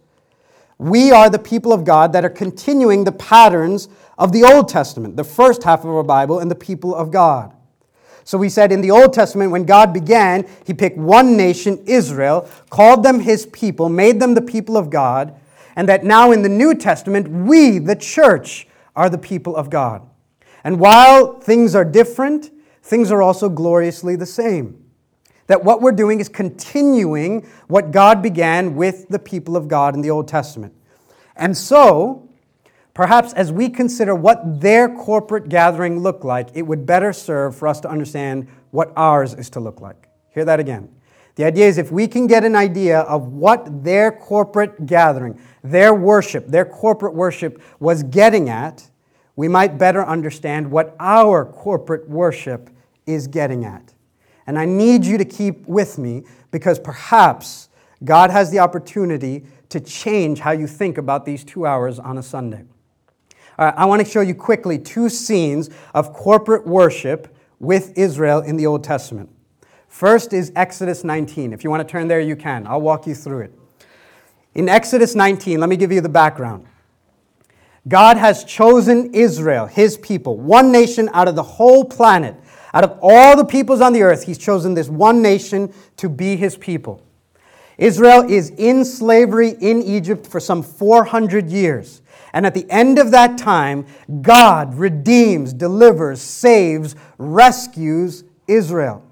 [0.78, 5.16] We are the people of God that are continuing the patterns of the Old Testament,
[5.16, 7.54] the first half of our Bible, and the people of God.
[8.24, 12.48] So we said in the Old Testament, when God began, He picked one nation, Israel,
[12.70, 15.38] called them His people, made them the people of God,
[15.76, 18.66] and that now in the New Testament, we, the church,
[18.96, 20.02] are the people of God.
[20.62, 22.50] And while things are different,
[22.84, 24.80] things are also gloriously the same.
[25.48, 30.00] That what we're doing is continuing what God began with the people of God in
[30.00, 30.72] the Old Testament.
[31.36, 32.24] And so,
[32.94, 37.66] Perhaps as we consider what their corporate gathering looked like, it would better serve for
[37.66, 40.08] us to understand what ours is to look like.
[40.30, 40.88] Hear that again.
[41.34, 45.92] The idea is if we can get an idea of what their corporate gathering, their
[45.92, 48.88] worship, their corporate worship was getting at,
[49.34, 52.70] we might better understand what our corporate worship
[53.06, 53.94] is getting at.
[54.46, 57.68] And I need you to keep with me because perhaps
[58.04, 62.22] God has the opportunity to change how you think about these two hours on a
[62.22, 62.64] Sunday.
[63.58, 68.66] I want to show you quickly two scenes of corporate worship with Israel in the
[68.66, 69.30] Old Testament.
[69.86, 71.52] First is Exodus 19.
[71.52, 72.66] If you want to turn there, you can.
[72.66, 73.52] I'll walk you through it.
[74.54, 76.66] In Exodus 19, let me give you the background.
[77.86, 82.34] God has chosen Israel, his people, one nation out of the whole planet.
[82.74, 86.34] Out of all the peoples on the earth, he's chosen this one nation to be
[86.34, 87.00] his people.
[87.78, 92.02] Israel is in slavery in Egypt for some 400 years.
[92.32, 93.86] And at the end of that time,
[94.22, 99.04] God redeems, delivers, saves, rescues Israel.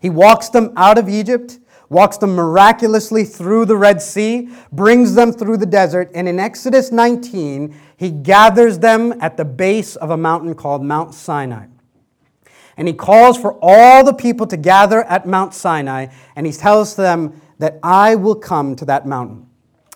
[0.00, 5.32] He walks them out of Egypt, walks them miraculously through the Red Sea, brings them
[5.32, 10.16] through the desert, and in Exodus 19, he gathers them at the base of a
[10.16, 11.66] mountain called Mount Sinai.
[12.80, 16.96] And he calls for all the people to gather at Mount Sinai, and he tells
[16.96, 19.46] them that I will come to that mountain.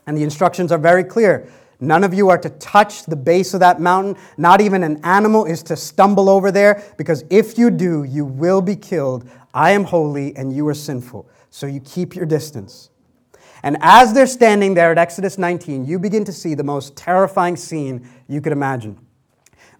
[0.06, 1.48] And the instructions are very clear.
[1.80, 4.22] None of you are to touch the base of that mountain.
[4.36, 8.60] Not even an animal is to stumble over there, because if you do, you will
[8.60, 9.26] be killed.
[9.54, 11.26] I am holy and you are sinful.
[11.48, 12.90] So you keep your distance.
[13.62, 17.56] And as they're standing there at Exodus 19, you begin to see the most terrifying
[17.56, 18.98] scene you could imagine.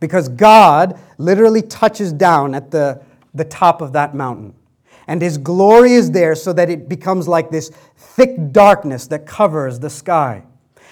[0.05, 4.53] Because God literally touches down at the, the top of that mountain.
[5.07, 9.81] And his glory is there so that it becomes like this thick darkness that covers
[9.81, 10.45] the sky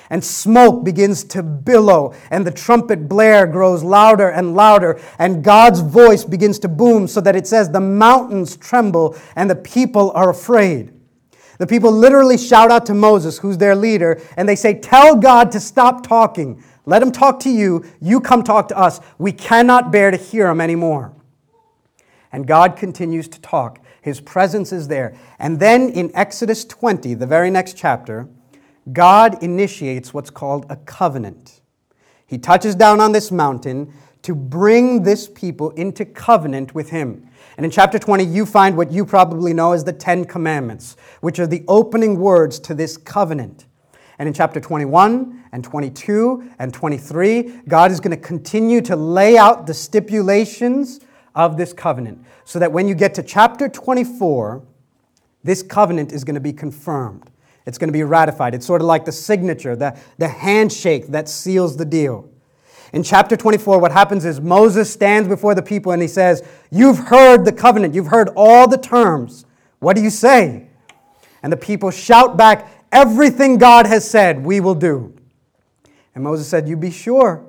[0.09, 5.81] and smoke begins to billow, and the trumpet blare grows louder and louder, and God's
[5.81, 10.31] voice begins to boom so that it says, The mountains tremble and the people are
[10.31, 10.93] afraid.
[11.59, 15.53] The people literally shout out to Moses, who's their leader, and they say, Tell God
[15.53, 16.63] to stop talking.
[16.85, 17.85] Let him talk to you.
[18.01, 19.01] You come talk to us.
[19.19, 21.15] We cannot bear to hear him anymore.
[22.33, 23.79] And God continues to talk.
[24.01, 25.15] His presence is there.
[25.39, 28.29] And then in Exodus 20, the very next chapter,
[28.93, 31.61] God initiates what's called a covenant.
[32.27, 33.93] He touches down on this mountain
[34.23, 37.29] to bring this people into covenant with Him.
[37.57, 41.39] And in chapter 20, you find what you probably know as the Ten Commandments, which
[41.39, 43.67] are the opening words to this covenant.
[44.23, 49.37] And in chapter 21 and 22 and 23, God is going to continue to lay
[49.37, 51.01] out the stipulations
[51.35, 54.63] of this covenant so that when you get to chapter 24,
[55.43, 57.33] this covenant is going to be confirmed.
[57.67, 58.55] It's going to be ratified.
[58.55, 62.31] It's sort of like the signature, the, the handshake that seals the deal.
[62.93, 66.99] In chapter 24, what happens is Moses stands before the people and he says, You've
[66.99, 69.47] heard the covenant, you've heard all the terms.
[69.81, 70.69] What do you say?
[71.43, 75.15] And the people shout back, Everything God has said, we will do.
[76.15, 77.45] And Moses said, You be sure.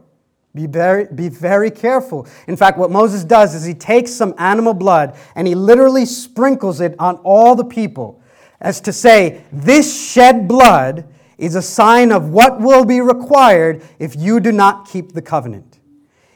[0.56, 2.28] Be very, be very careful.
[2.48, 6.80] In fact, what Moses does is he takes some animal blood and he literally sprinkles
[6.80, 8.22] it on all the people
[8.64, 11.06] as to say, this shed blood
[11.38, 15.80] is a sign of what will be required if you do not keep the covenant.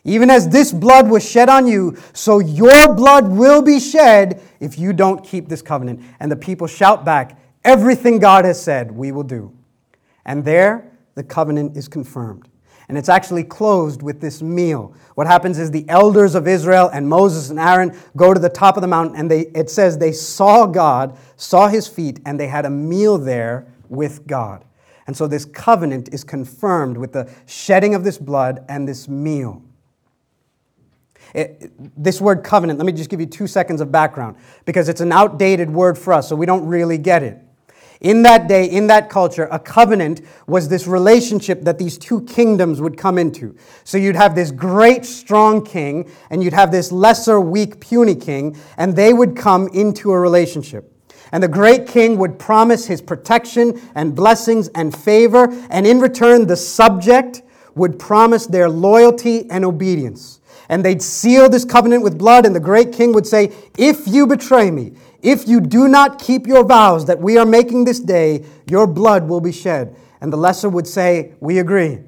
[0.04, 4.78] Even as this blood was shed on you, so your blood will be shed if
[4.78, 6.02] you don't keep this covenant.
[6.20, 9.52] And the people shout back, Everything God has said, we will do.
[10.26, 12.50] And there, the covenant is confirmed
[12.90, 14.94] and it's actually closed with this meal.
[15.16, 18.78] What happens is the elders of Israel and Moses and Aaron go to the top
[18.78, 22.48] of the mountain, and they, it says they saw God, saw his feet, and they
[22.48, 24.64] had a meal there with God.
[25.06, 29.62] And so this covenant is confirmed with the shedding of this blood and this meal.
[31.34, 35.02] It, this word covenant, let me just give you two seconds of background because it's
[35.02, 37.38] an outdated word for us, so we don't really get it.
[38.02, 42.80] In that day, in that culture, a covenant was this relationship that these two kingdoms
[42.80, 43.56] would come into.
[43.84, 48.56] So you'd have this great, strong king, and you'd have this lesser, weak, puny king,
[48.78, 50.94] and they would come into a relationship.
[51.32, 56.48] And the great king would promise his protection and blessings and favor, and in return,
[56.48, 57.42] the subject
[57.76, 60.40] would promise their loyalty and obedience.
[60.70, 64.28] And they'd seal this covenant with blood, and the great king would say, If you
[64.28, 68.46] betray me, if you do not keep your vows that we are making this day,
[68.70, 69.96] your blood will be shed.
[70.22, 72.00] And the lesser would say, We agree.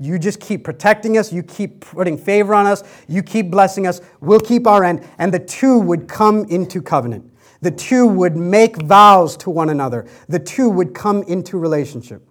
[0.00, 1.32] You just keep protecting us.
[1.32, 2.82] You keep putting favor on us.
[3.06, 4.00] You keep blessing us.
[4.20, 5.06] We'll keep our end.
[5.18, 7.30] And the two would come into covenant.
[7.60, 10.06] The two would make vows to one another.
[10.28, 12.28] The two would come into relationship.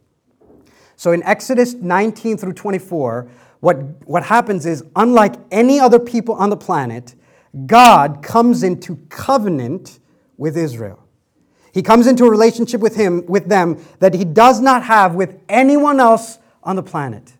[0.95, 3.29] So in Exodus 19 through 24,
[3.61, 7.15] what, what happens is, unlike any other people on the planet,
[7.65, 9.99] God comes into covenant
[10.43, 11.01] with Israel.
[11.73, 15.39] He comes into a relationship with him with them that he does not have with
[15.47, 17.31] anyone else on the planet.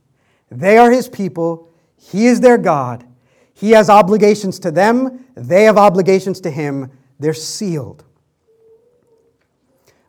[0.50, 3.06] They are his people, he is their God.
[3.54, 6.92] He has obligations to them, they have obligations to him.
[7.20, 8.06] They're sealed.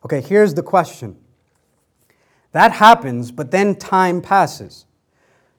[0.05, 1.17] Okay, here's the question.
[2.53, 4.85] That happens, but then time passes.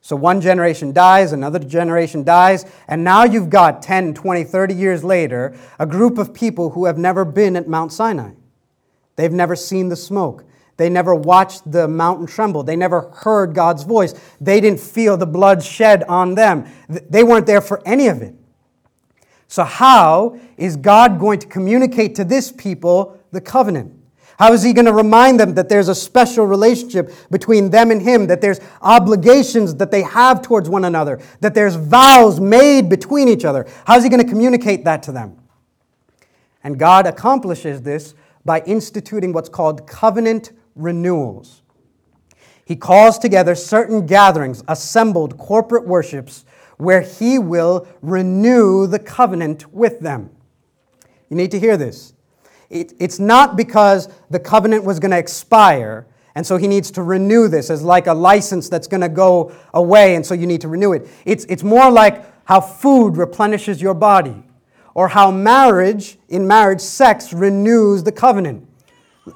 [0.06, 5.02] So one generation dies, another generation dies, and now you've got 10, 20, 30 years
[5.02, 8.30] later a group of people who have never been at Mount Sinai.
[9.16, 10.44] They've never seen the smoke.
[10.76, 12.62] They never watched the mountain tremble.
[12.62, 14.14] They never heard God's voice.
[14.40, 16.68] They didn't feel the blood shed on them.
[16.88, 18.36] They weren't there for any of it.
[19.48, 23.92] So, how is God going to communicate to this people the covenant?
[24.38, 28.02] How is he going to remind them that there's a special relationship between them and
[28.02, 33.28] him, that there's obligations that they have towards one another, that there's vows made between
[33.28, 33.66] each other?
[33.86, 35.38] How is he going to communicate that to them?
[36.62, 41.62] And God accomplishes this by instituting what's called covenant renewals.
[42.64, 46.44] He calls together certain gatherings, assembled corporate worships,
[46.76, 50.30] where he will renew the covenant with them.
[51.30, 52.12] You need to hear this.
[52.70, 57.02] It, it's not because the covenant was going to expire, and so he needs to
[57.02, 60.60] renew this as like a license that's going to go away, and so you need
[60.62, 61.08] to renew it.
[61.24, 64.42] It's, it's more like how food replenishes your body,
[64.94, 68.66] or how marriage, in marriage, sex renews the covenant.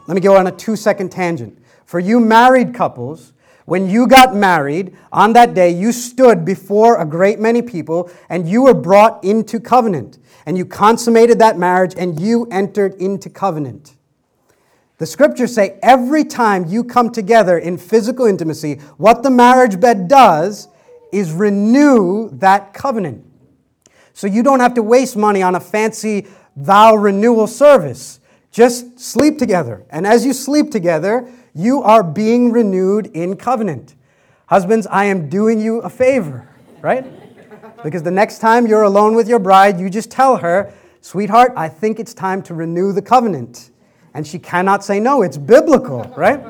[0.07, 1.59] Let me go on a two second tangent.
[1.85, 3.33] For you married couples,
[3.71, 8.49] when you got married, on that day, you stood before a great many people and
[8.49, 10.19] you were brought into covenant.
[10.45, 13.95] And you consummated that marriage and you entered into covenant.
[14.99, 20.09] The scriptures say every time you come together in physical intimacy, what the marriage bed
[20.09, 20.67] does
[21.13, 23.25] is renew that covenant.
[24.15, 28.19] So you don't have to waste money on a fancy vow renewal service.
[28.51, 29.87] Just sleep together.
[29.91, 33.95] And as you sleep together, you are being renewed in covenant.
[34.47, 36.49] Husbands, I am doing you a favor,
[36.81, 37.05] right?
[37.83, 41.69] Because the next time you're alone with your bride, you just tell her, Sweetheart, I
[41.69, 43.71] think it's time to renew the covenant.
[44.13, 45.23] And she cannot say no.
[45.23, 46.45] It's biblical, right?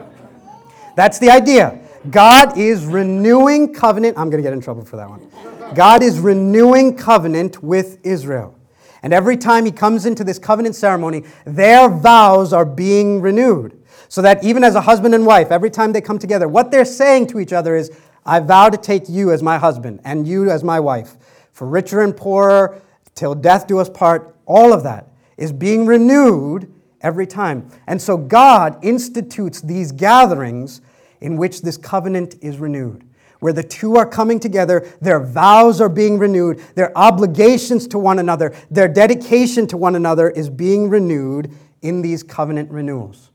[0.96, 1.78] That's the idea.
[2.10, 4.18] God is renewing covenant.
[4.18, 5.30] I'm going to get in trouble for that one.
[5.74, 8.56] God is renewing covenant with Israel.
[9.02, 13.82] And every time he comes into this covenant ceremony, their vows are being renewed.
[14.08, 16.84] So that even as a husband and wife, every time they come together, what they're
[16.84, 17.90] saying to each other is,
[18.26, 21.16] I vow to take you as my husband and you as my wife,
[21.52, 22.82] for richer and poorer,
[23.14, 24.36] till death do us part.
[24.46, 27.70] All of that is being renewed every time.
[27.86, 30.80] And so God institutes these gatherings
[31.20, 33.04] in which this covenant is renewed
[33.40, 38.18] where the two are coming together, their vows are being renewed, their obligations to one
[38.18, 41.50] another, their dedication to one another is being renewed
[41.82, 43.30] in these covenant renewals.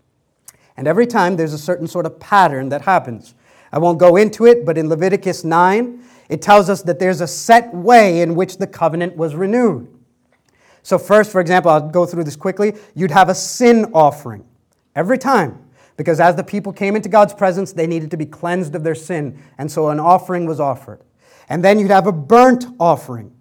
[0.78, 3.34] And every time there's a certain sort of pattern that happens.
[3.72, 7.28] I won't go into it, but in Leviticus 9, it tells us that there's a
[7.28, 9.88] set way in which the covenant was renewed.
[10.84, 12.76] So, first, for example, I'll go through this quickly.
[12.94, 14.46] You'd have a sin offering
[14.96, 15.65] every time,
[15.98, 18.96] because as the people came into God's presence, they needed to be cleansed of their
[18.96, 21.02] sin, and so an offering was offered.
[21.48, 23.36] And then you'd have a burnt offering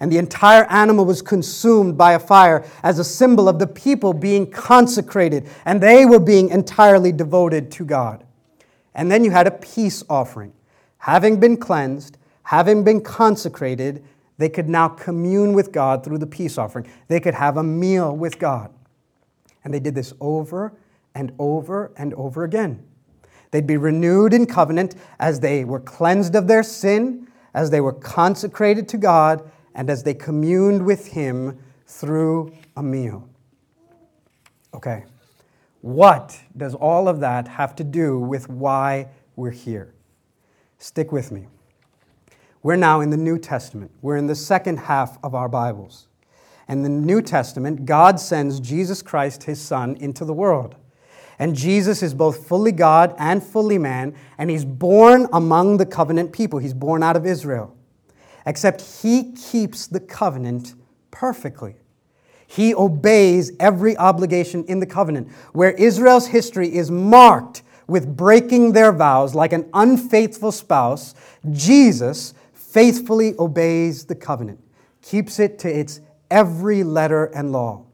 [0.00, 4.12] and the entire animal was consumed by a fire as a symbol of the people
[4.12, 8.24] being consecrated, and they were being entirely devoted to God.
[8.94, 10.52] And then you had a peace offering.
[10.98, 14.04] Having been cleansed, having been consecrated,
[14.38, 16.86] they could now commune with God through the peace offering.
[17.08, 18.72] They could have a meal with God.
[19.64, 20.74] And they did this over
[21.16, 22.84] and over and over again.
[23.50, 27.94] They'd be renewed in covenant as they were cleansed of their sin, as they were
[27.94, 33.26] consecrated to God, and as they communed with him through a meal.
[34.74, 35.04] Okay,
[35.80, 39.94] what does all of that have to do with why we're here?
[40.76, 41.46] Stick with me.
[42.62, 43.90] We're now in the New Testament.
[44.02, 46.08] We're in the second half of our Bibles.
[46.68, 50.74] And in the New Testament, God sends Jesus Christ, his Son, into the world.
[51.38, 56.32] And Jesus is both fully God and fully man, and he's born among the covenant
[56.32, 56.58] people.
[56.58, 57.76] He's born out of Israel.
[58.46, 60.74] Except he keeps the covenant
[61.10, 61.76] perfectly.
[62.46, 65.28] He obeys every obligation in the covenant.
[65.52, 71.14] Where Israel's history is marked with breaking their vows like an unfaithful spouse,
[71.52, 74.60] Jesus faithfully obeys the covenant,
[75.02, 77.84] keeps it to its every letter and law.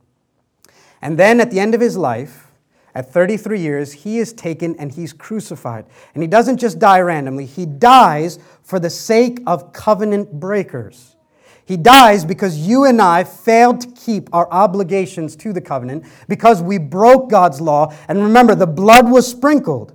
[1.00, 2.51] And then at the end of his life,
[2.94, 5.86] at 33 years, he is taken and he's crucified.
[6.14, 11.16] And he doesn't just die randomly, he dies for the sake of covenant breakers.
[11.64, 16.60] He dies because you and I failed to keep our obligations to the covenant, because
[16.60, 17.94] we broke God's law.
[18.08, 19.94] And remember, the blood was sprinkled.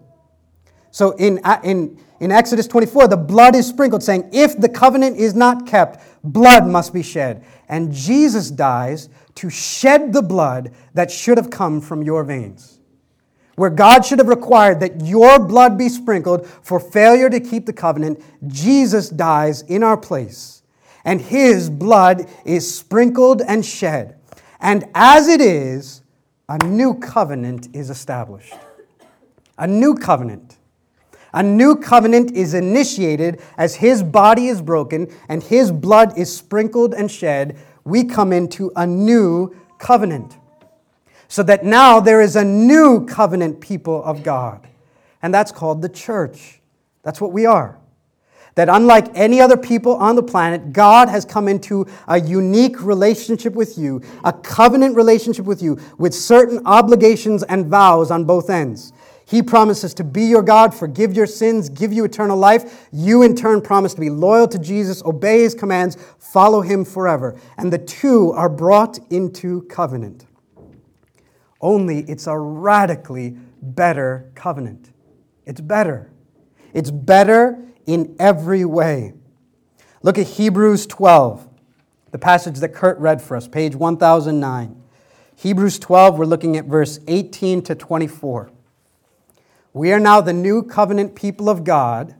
[0.91, 5.35] So in, in, in Exodus 24, the blood is sprinkled, saying, if the covenant is
[5.35, 7.43] not kept, blood must be shed.
[7.67, 12.76] And Jesus dies to shed the blood that should have come from your veins
[13.57, 17.73] where God should have required that your blood be sprinkled for failure to keep the
[17.73, 20.61] covenant, Jesus dies in our place.
[21.03, 24.19] And his blood is sprinkled and shed.
[24.59, 26.03] And as it is,
[26.47, 28.53] a new covenant is established.
[29.57, 30.57] A new covenant.
[31.33, 36.93] A new covenant is initiated as his body is broken and his blood is sprinkled
[36.93, 37.57] and shed.
[37.85, 40.37] We come into a new covenant
[41.27, 44.67] so that now there is a new covenant people of God.
[45.21, 46.61] And that's called the church.
[47.03, 47.79] That's what we are.
[48.55, 53.53] That unlike any other people on the planet, God has come into a unique relationship
[53.53, 58.93] with you, a covenant relationship with you, with certain obligations and vows on both ends.
[59.27, 62.87] He promises to be your God, forgive your sins, give you eternal life.
[62.93, 67.37] You, in turn, promise to be loyal to Jesus, obey his commands, follow him forever.
[67.57, 70.26] And the two are brought into covenant.
[71.61, 74.91] Only it's a radically better covenant.
[75.45, 76.11] It's better.
[76.73, 79.13] It's better in every way.
[80.03, 81.47] Look at Hebrews 12,
[82.11, 84.83] the passage that Kurt read for us, page 1009.
[85.35, 88.51] Hebrews 12, we're looking at verse 18 to 24.
[89.73, 92.15] We are now the new covenant people of God,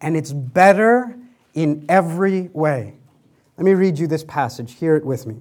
[0.00, 1.16] and it's better
[1.54, 2.96] in every way.
[3.56, 4.74] Let me read you this passage.
[4.74, 5.36] Hear it with me.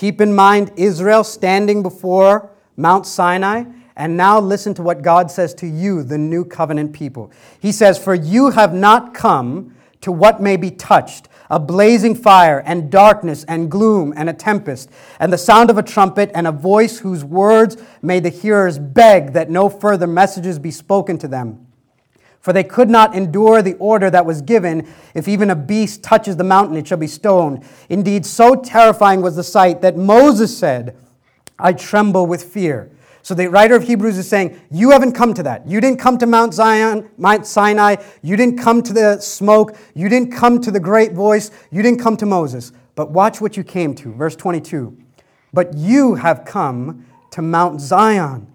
[0.00, 2.48] Keep in mind Israel standing before
[2.78, 3.64] Mount Sinai.
[3.96, 7.30] And now listen to what God says to you, the new covenant people.
[7.60, 12.62] He says, For you have not come to what may be touched a blazing fire,
[12.64, 14.88] and darkness, and gloom, and a tempest,
[15.18, 19.34] and the sound of a trumpet, and a voice whose words made the hearers beg
[19.34, 21.66] that no further messages be spoken to them
[22.40, 26.36] for they could not endure the order that was given if even a beast touches
[26.36, 27.64] the mountain, it shall be stoned.
[27.88, 30.96] Indeed, so terrifying was the sight that Moses said,
[31.58, 32.90] I tremble with fear.
[33.22, 35.66] So the writer of Hebrews is saying, You haven't come to that.
[35.68, 37.96] You didn't come to Mount Zion, Mount Sinai.
[38.22, 39.76] You didn't come to the smoke.
[39.94, 41.50] You didn't come to the great voice.
[41.70, 42.72] You didn't come to Moses.
[42.94, 44.12] But watch what you came to.
[44.14, 44.96] Verse 22.
[45.52, 48.46] But you have come to Mount Zion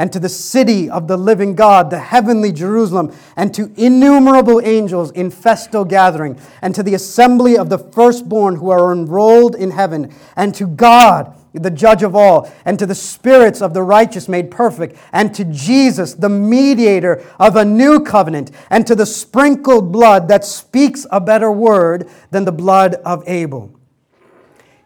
[0.00, 5.10] and to the city of the living God, the heavenly Jerusalem, and to innumerable angels
[5.10, 10.10] in festal gathering, and to the assembly of the firstborn who are enrolled in heaven,
[10.36, 14.50] and to God, the judge of all, and to the spirits of the righteous made
[14.50, 20.28] perfect, and to Jesus, the mediator of a new covenant, and to the sprinkled blood
[20.28, 23.78] that speaks a better word than the blood of Abel.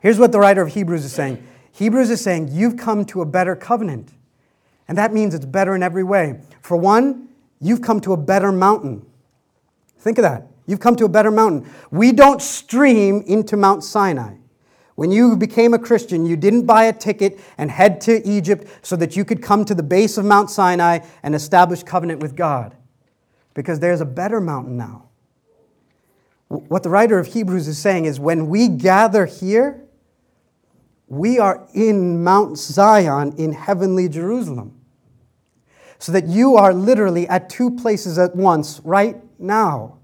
[0.01, 3.27] Here's what the writer of Hebrews is saying Hebrews is saying, You've come to a
[3.27, 4.11] better covenant.
[4.89, 6.41] And that means it's better in every way.
[6.61, 7.29] For one,
[7.61, 9.07] you've come to a better mountain.
[9.99, 10.47] Think of that.
[10.67, 11.71] You've come to a better mountain.
[11.91, 14.37] We don't stream into Mount Sinai.
[14.95, 18.95] When you became a Christian, you didn't buy a ticket and head to Egypt so
[18.97, 22.77] that you could come to the base of Mount Sinai and establish covenant with God.
[23.55, 25.09] Because there's a better mountain now.
[26.49, 29.85] What the writer of Hebrews is saying is when we gather here,
[31.09, 34.81] we are in Mount Zion in heavenly Jerusalem.
[35.99, 39.99] So that you are literally at two places at once right now.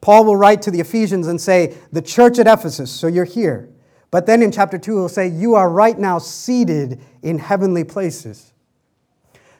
[0.00, 3.68] Paul will write to the Ephesians and say, The church at Ephesus, so you're here.
[4.10, 8.52] But then in chapter 2, he'll say, You are right now seated in heavenly places.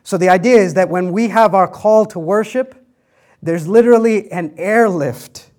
[0.05, 2.77] So the idea is that when we have our call to worship,
[3.43, 5.51] there's literally an airlift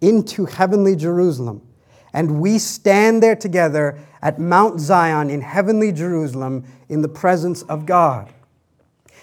[0.00, 1.67] into heavenly Jerusalem
[2.12, 7.86] and we stand there together at Mount Zion in heavenly Jerusalem in the presence of
[7.86, 8.32] God.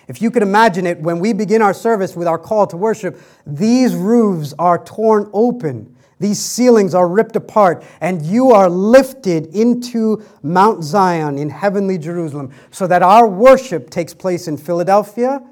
[0.07, 3.19] If you could imagine it, when we begin our service with our call to worship,
[3.45, 10.23] these roofs are torn open These ceilings are ripped apart, and you are lifted into
[10.41, 15.43] Mount Zion in heavenly Jerusalem, so that our worship takes place in Philadelphia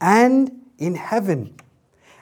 [0.00, 1.54] and in heaven.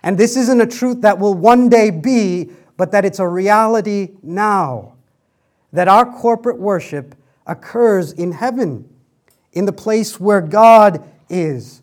[0.03, 2.51] And this isn't a truth that will one day be,
[2.81, 4.95] but that it's a reality now.
[5.71, 7.15] That our corporate worship
[7.47, 8.89] occurs in heaven,
[9.53, 11.83] in the place where God is.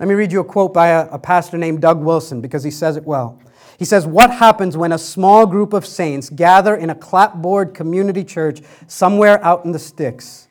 [0.00, 2.70] Let me read you a quote by a, a pastor named Doug Wilson because he
[2.70, 3.38] says it well.
[3.78, 8.24] He says, What happens when a small group of saints gather in a clapboard community
[8.24, 10.48] church somewhere out in the sticks?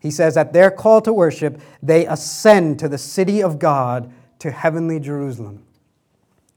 [0.00, 4.50] He says, At their call to worship, they ascend to the city of God, to
[4.50, 5.64] heavenly Jerusalem.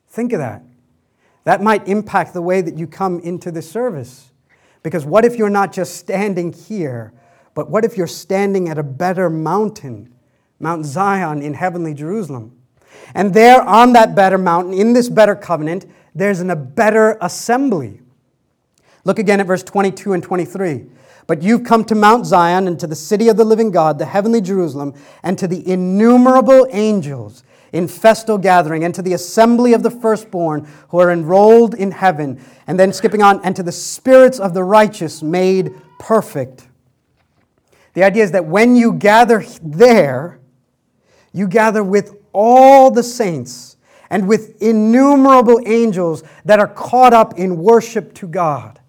[0.10, 0.64] Think of that.
[1.44, 4.32] That might impact the way that you come into the service.
[4.84, 7.14] Because what if you're not just standing here,
[7.54, 10.14] but what if you're standing at a better mountain,
[10.60, 12.58] Mount Zion in heavenly Jerusalem?
[13.14, 15.86] And there on that better mountain, in this better covenant,
[16.16, 18.02] there's an, a better assembly.
[19.04, 20.86] Look again at verse 22 and 23.
[21.28, 24.06] But you've come to Mount Zion and to the city of the living God, the
[24.06, 29.84] heavenly Jerusalem, and to the innumerable angels in festal gathering, and to the assembly of
[29.84, 32.44] the firstborn who are enrolled in heaven.
[32.68, 36.68] And then skipping on, and to the spirits of the righteous made perfect.
[37.94, 40.40] The idea is that when you gather there,
[41.34, 43.78] you gather with all the saints
[44.10, 48.80] and with innumerable angels that are caught up in worship to God.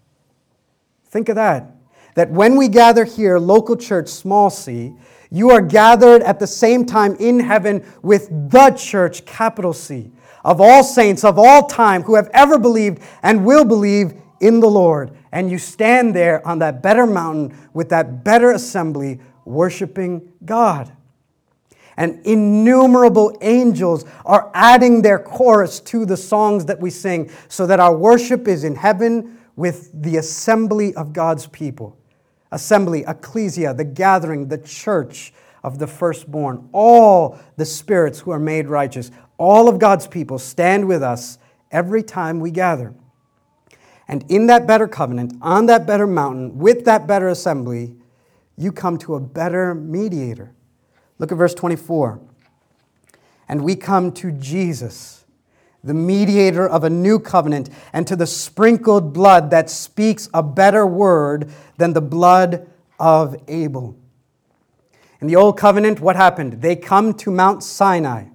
[1.07, 1.71] Think of that.
[2.15, 4.95] That when we gather here, local church, small c,
[5.33, 10.13] you are gathered at the same time in heaven with the church, capital C,
[10.45, 14.71] of all saints of all time who have ever believed and will believe in the
[14.71, 15.17] Lord.
[15.33, 20.93] And you stand there on that better mountain with that better assembly, worshiping God
[21.97, 27.81] and innumerable angels are adding their chorus to the songs that we sing so that
[27.81, 31.99] our worship is in heaven with the assembly of God's people.
[32.53, 35.33] Assembly, ecclesia, the gathering, the church
[35.65, 40.87] of the firstborn, all the spirits who are made righteous, all of God's people stand
[40.87, 41.39] with us
[41.73, 42.95] every time we gather.
[44.07, 47.97] And in that better covenant, on that better mountain, with that better assembly,
[48.57, 50.55] you come to a better mediator
[51.23, 52.21] Look at verse 24.
[53.49, 55.22] And we come to Jesus,
[55.85, 60.87] the mediator of a new covenant, and to the sprinkled blood that speaks a better
[60.87, 62.69] word than the blood
[62.99, 63.97] of Abel.
[65.21, 66.63] In the old covenant, what happened?
[66.63, 68.27] They come to Mount Sinai.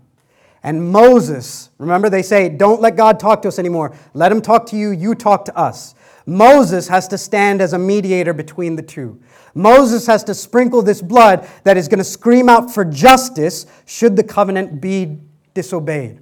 [0.64, 3.96] And Moses, remember they say, don't let God talk to us anymore.
[4.14, 5.96] Let him talk to you, you talk to us.
[6.26, 9.22] Moses has to stand as a mediator between the two.
[9.54, 14.18] Moses has to sprinkle this blood that is going to scream out for justice should
[14.18, 15.20] the covenant be
[15.54, 16.20] disobeyed.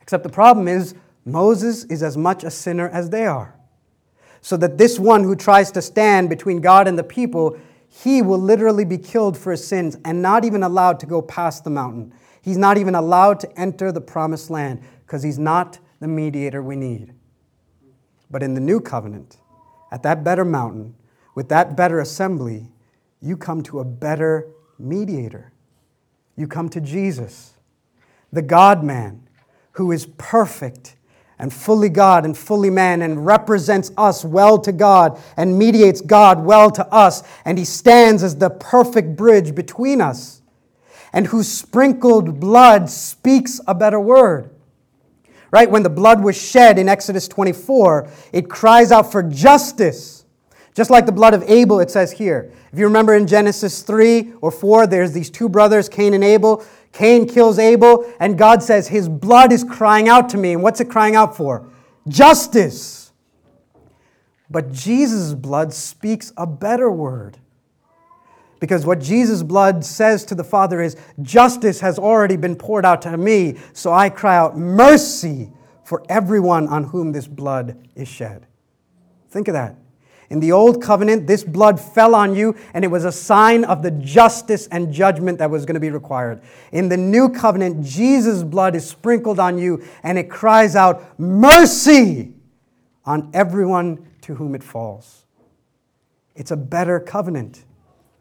[0.00, 0.94] Except the problem is,
[1.24, 3.54] Moses is as much a sinner as they are.
[4.40, 8.38] So that this one who tries to stand between God and the people, he will
[8.38, 12.12] literally be killed for his sins and not even allowed to go past the mountain.
[12.40, 16.76] He's not even allowed to enter the promised land because he's not the mediator we
[16.76, 17.12] need.
[18.30, 19.36] But in the new covenant,
[19.92, 20.94] at that better mountain,
[21.34, 22.70] with that better assembly,
[23.20, 24.48] you come to a better
[24.78, 25.52] mediator.
[26.36, 27.54] You come to Jesus,
[28.32, 29.28] the God man,
[29.72, 30.96] who is perfect
[31.38, 36.44] and fully God and fully man and represents us well to God and mediates God
[36.44, 37.22] well to us.
[37.44, 40.42] And he stands as the perfect bridge between us
[41.12, 44.50] and whose sprinkled blood speaks a better word.
[45.50, 45.68] Right?
[45.68, 50.20] When the blood was shed in Exodus 24, it cries out for justice
[50.74, 52.52] just like the blood of Abel, it says here.
[52.72, 56.64] If you remember in Genesis 3 or 4, there's these two brothers, Cain and Abel.
[56.92, 60.52] Cain kills Abel, and God says, His blood is crying out to me.
[60.52, 61.68] And what's it crying out for?
[62.08, 63.12] Justice.
[64.50, 67.38] But Jesus' blood speaks a better word.
[68.58, 73.00] Because what Jesus' blood says to the Father is, Justice has already been poured out
[73.02, 75.50] to me, so I cry out, Mercy
[75.90, 78.46] for everyone on whom this blood is shed.
[79.28, 79.74] Think of that.
[80.30, 83.82] In the old covenant, this blood fell on you, and it was a sign of
[83.82, 86.40] the justice and judgment that was going to be required.
[86.70, 92.32] In the new covenant, Jesus' blood is sprinkled on you, and it cries out, Mercy
[93.04, 95.24] on everyone to whom it falls.
[96.36, 97.64] It's a better covenant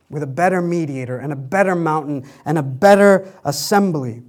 [0.10, 4.24] with a better mediator, and a better mountain, and a better assembly.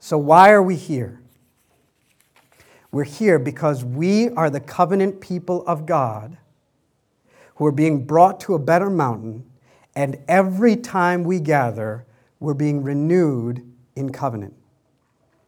[0.00, 1.20] So, why are we here?
[2.90, 6.36] We're here because we are the covenant people of God
[7.58, 9.44] who are being brought to a better mountain,
[9.96, 12.06] and every time we gather,
[12.38, 14.54] we're being renewed in covenant.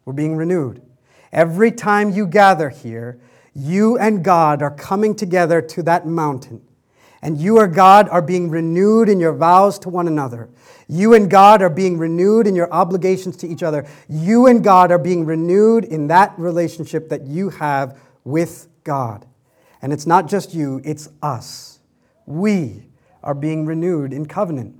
[0.04, 0.82] We're being renewed.
[1.32, 3.20] Every time you gather here,
[3.54, 6.60] you and God are coming together to that mountain.
[7.22, 10.48] And you and God are being renewed in your vows to one another.
[10.88, 13.86] You and God are being renewed in your obligations to each other.
[14.08, 19.26] You and God are being renewed in that relationship that you have with God.
[19.80, 21.69] And it's not just you, it's us.
[22.30, 22.86] We
[23.22, 24.76] are being renewed in covenant.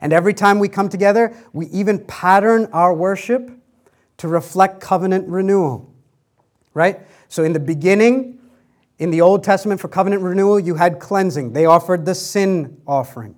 [0.00, 3.50] And every time we come together, we even pattern our worship
[4.18, 5.92] to reflect covenant renewal.
[6.74, 7.00] Right?
[7.28, 8.38] So in the beginning,
[8.98, 11.52] in the Old Testament for covenant renewal, you had cleansing.
[11.52, 13.34] They offered the sin offering,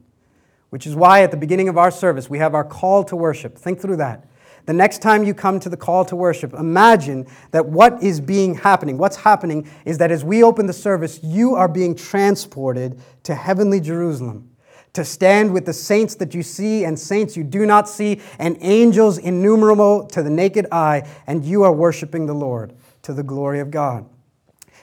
[0.71, 3.57] which is why at the beginning of our service, we have our call to worship.
[3.57, 4.27] Think through that.
[4.65, 8.55] The next time you come to the call to worship, imagine that what is being
[8.55, 13.35] happening, what's happening is that as we open the service, you are being transported to
[13.35, 14.53] heavenly Jerusalem
[14.93, 18.57] to stand with the saints that you see and saints you do not see, and
[18.61, 23.61] angels innumerable to the naked eye, and you are worshiping the Lord to the glory
[23.61, 24.07] of God.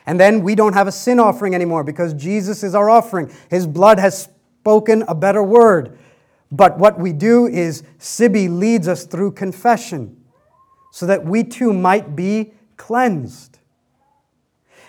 [0.05, 3.31] And then we don't have a sin offering anymore because Jesus is our offering.
[3.49, 4.27] His blood has
[4.61, 5.99] spoken a better word.
[6.51, 10.17] But what we do is Sibby leads us through confession
[10.91, 13.59] so that we too might be cleansed.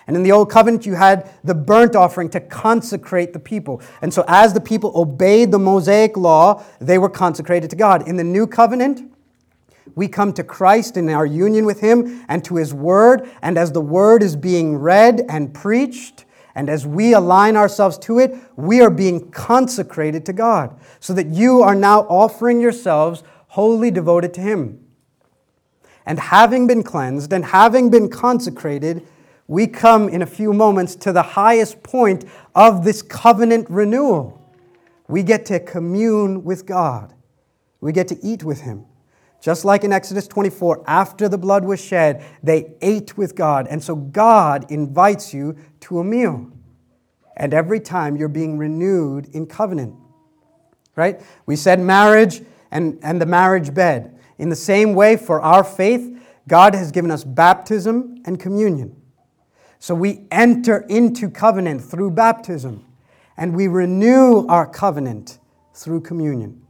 [0.07, 3.81] And in the Old Covenant, you had the burnt offering to consecrate the people.
[4.01, 8.07] And so, as the people obeyed the Mosaic law, they were consecrated to God.
[8.07, 9.09] In the New Covenant,
[9.95, 13.29] we come to Christ in our union with Him and to His Word.
[13.41, 16.25] And as the Word is being read and preached,
[16.55, 21.27] and as we align ourselves to it, we are being consecrated to God, so that
[21.27, 24.85] you are now offering yourselves wholly devoted to Him.
[26.05, 29.07] And having been cleansed and having been consecrated,
[29.47, 32.25] we come in a few moments to the highest point
[32.55, 34.41] of this covenant renewal.
[35.07, 37.13] We get to commune with God,
[37.79, 38.85] we get to eat with Him.
[39.41, 43.67] Just like in Exodus 24, after the blood was shed, they ate with God.
[43.67, 46.51] And so God invites you to a meal.
[47.35, 49.95] And every time you're being renewed in covenant.
[50.95, 51.21] Right?
[51.47, 54.19] We said marriage and, and the marriage bed.
[54.37, 58.95] In the same way, for our faith, God has given us baptism and communion.
[59.79, 62.85] So we enter into covenant through baptism,
[63.37, 65.39] and we renew our covenant
[65.73, 66.61] through communion.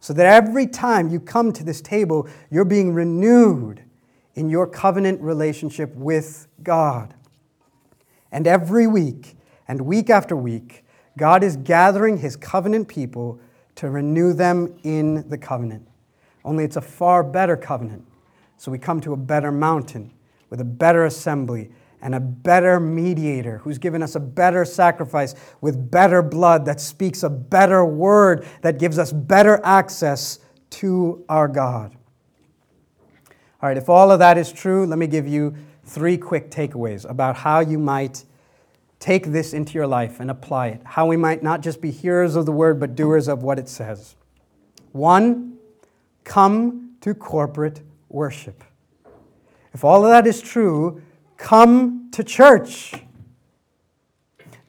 [0.00, 3.82] So that every time you come to this table, you're being renewed
[4.34, 7.14] in your covenant relationship with God.
[8.32, 9.36] And every week,
[9.68, 10.84] and week after week,
[11.18, 13.38] God is gathering his covenant people
[13.76, 15.86] to renew them in the covenant.
[16.44, 18.06] Only it's a far better covenant.
[18.56, 20.12] So we come to a better mountain
[20.48, 21.70] with a better assembly
[22.02, 27.22] and a better mediator who's given us a better sacrifice with better blood that speaks
[27.22, 30.38] a better word that gives us better access
[30.70, 31.96] to our God.
[33.62, 37.08] All right, if all of that is true, let me give you three quick takeaways
[37.08, 38.24] about how you might
[39.00, 40.80] take this into your life and apply it.
[40.84, 43.68] How we might not just be hearers of the word, but doers of what it
[43.68, 44.14] says.
[44.92, 45.58] One,
[46.24, 48.62] come to corporate worship.
[49.72, 51.02] If all of that is true,
[51.40, 52.94] Come to church.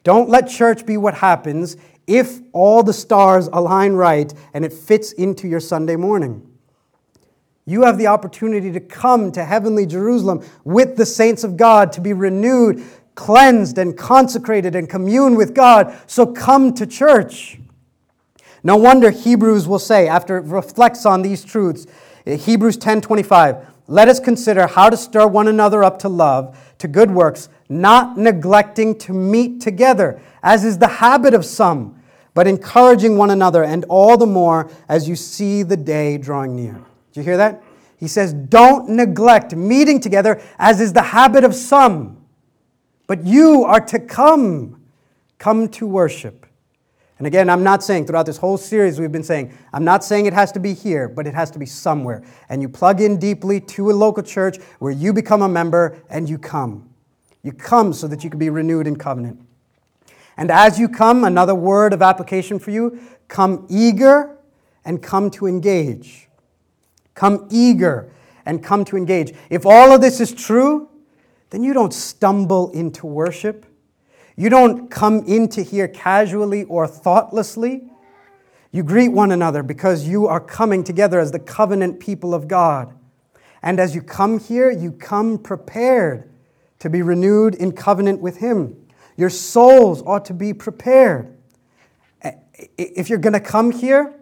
[0.04, 5.12] Don't let church be what happens if all the stars align right and it fits
[5.12, 6.48] into your Sunday morning.
[7.66, 12.00] You have the opportunity to come to heavenly Jerusalem with the saints of God to
[12.00, 12.82] be renewed,
[13.16, 15.96] cleansed, and consecrated and commune with God.
[16.06, 17.60] So come to church.
[18.64, 21.86] No wonder Hebrews will say, after it reflects on these truths,
[22.24, 26.88] Hebrews 10 25, let us consider how to stir one another up to love, to
[26.88, 32.00] good works, not neglecting to meet together, as is the habit of some,
[32.32, 36.72] but encouraging one another, and all the more as you see the day drawing near.
[37.12, 37.62] Do you hear that?
[37.98, 42.24] He says, Don't neglect meeting together, as is the habit of some,
[43.06, 44.80] but you are to come.
[45.36, 46.46] Come to worship.
[47.22, 50.26] And again, I'm not saying throughout this whole series we've been saying, I'm not saying
[50.26, 52.24] it has to be here, but it has to be somewhere.
[52.48, 56.28] And you plug in deeply to a local church where you become a member and
[56.28, 56.90] you come.
[57.44, 59.40] You come so that you can be renewed in covenant.
[60.36, 64.36] And as you come, another word of application for you come eager
[64.84, 66.28] and come to engage.
[67.14, 68.12] Come eager
[68.46, 69.32] and come to engage.
[69.48, 70.90] If all of this is true,
[71.50, 73.64] then you don't stumble into worship.
[74.36, 77.90] You don't come into here casually or thoughtlessly.
[78.70, 82.96] You greet one another because you are coming together as the covenant people of God.
[83.62, 86.30] And as you come here, you come prepared
[86.78, 88.76] to be renewed in covenant with Him.
[89.16, 91.36] Your souls ought to be prepared.
[92.78, 94.14] If you're going to come here,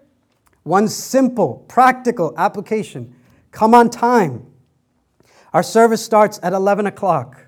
[0.62, 3.14] one simple, practical application
[3.50, 4.46] come on time.
[5.52, 7.46] Our service starts at 11 o'clock.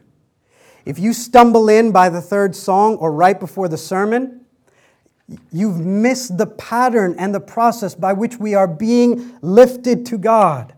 [0.84, 4.40] If you stumble in by the third song or right before the sermon,
[5.50, 10.74] you've missed the pattern and the process by which we are being lifted to God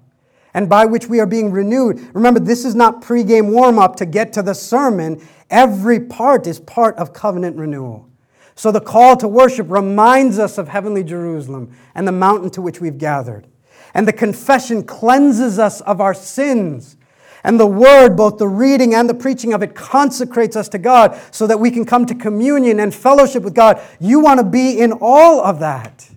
[0.52, 1.98] and by which we are being renewed.
[2.14, 5.26] Remember, this is not pregame warm up to get to the sermon.
[5.50, 8.08] Every part is part of covenant renewal.
[8.54, 12.80] So the call to worship reminds us of heavenly Jerusalem and the mountain to which
[12.80, 13.48] we've gathered.
[13.94, 16.96] And the confession cleanses us of our sins.
[17.44, 21.20] And the word, both the reading and the preaching of it, consecrates us to God
[21.30, 23.80] so that we can come to communion and fellowship with God.
[24.00, 26.08] You want to be in all of that.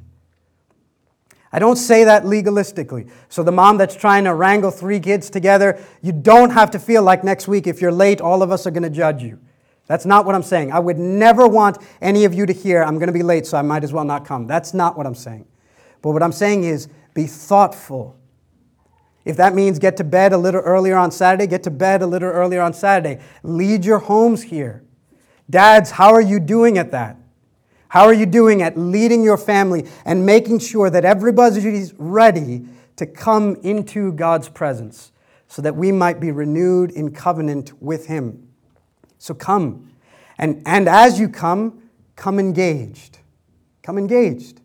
[1.51, 3.09] I don't say that legalistically.
[3.30, 7.03] So, the mom that's trying to wrangle three kids together, you don't have to feel
[7.03, 9.39] like next week, if you're late, all of us are going to judge you.
[9.88, 10.71] That's not what I'm saying.
[10.71, 13.57] I would never want any of you to hear, I'm going to be late, so
[13.57, 14.45] I might as well not come.
[14.45, 15.47] That's not what I'm saying.
[16.01, 18.17] But what I'm saying is be thoughtful.
[19.28, 22.07] If that means get to bed a little earlier on Saturday, get to bed a
[22.07, 23.21] little earlier on Saturday.
[23.43, 24.84] Lead your homes here.
[25.49, 27.17] Dads, how are you doing at that?
[27.89, 32.65] How are you doing at leading your family and making sure that everybody's ready
[32.95, 35.11] to come into God's presence
[35.49, 38.47] so that we might be renewed in covenant with Him?
[39.17, 39.91] So come.
[40.38, 41.82] And, and as you come,
[42.15, 43.19] come engaged.
[43.84, 44.61] Come engaged.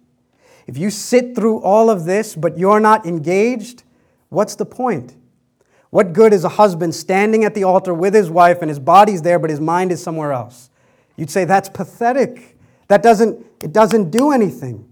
[0.69, 3.83] If you sit through all of this, but you're not engaged,
[4.33, 5.15] what's the point?
[5.91, 9.23] What good is a husband standing at the altar with his wife and his body's
[9.23, 10.71] there, but his mind is somewhere else?
[11.17, 12.59] You'd say that's pathetic.
[12.89, 14.89] That doesn't, it doesn't do anything.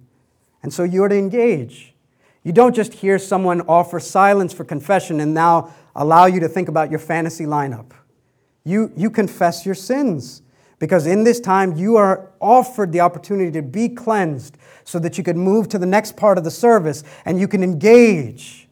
[0.63, 1.95] And so you're to engage.
[2.43, 6.69] You don't just hear someone offer silence for confession and now allow you to think
[6.69, 7.93] about your fantasy lineup.
[8.65, 10.43] You, you confess your sins
[10.79, 15.25] because in this time you are offered the opportunity to be cleansed so that you
[15.25, 18.69] can move to the next part of the service and you can engage.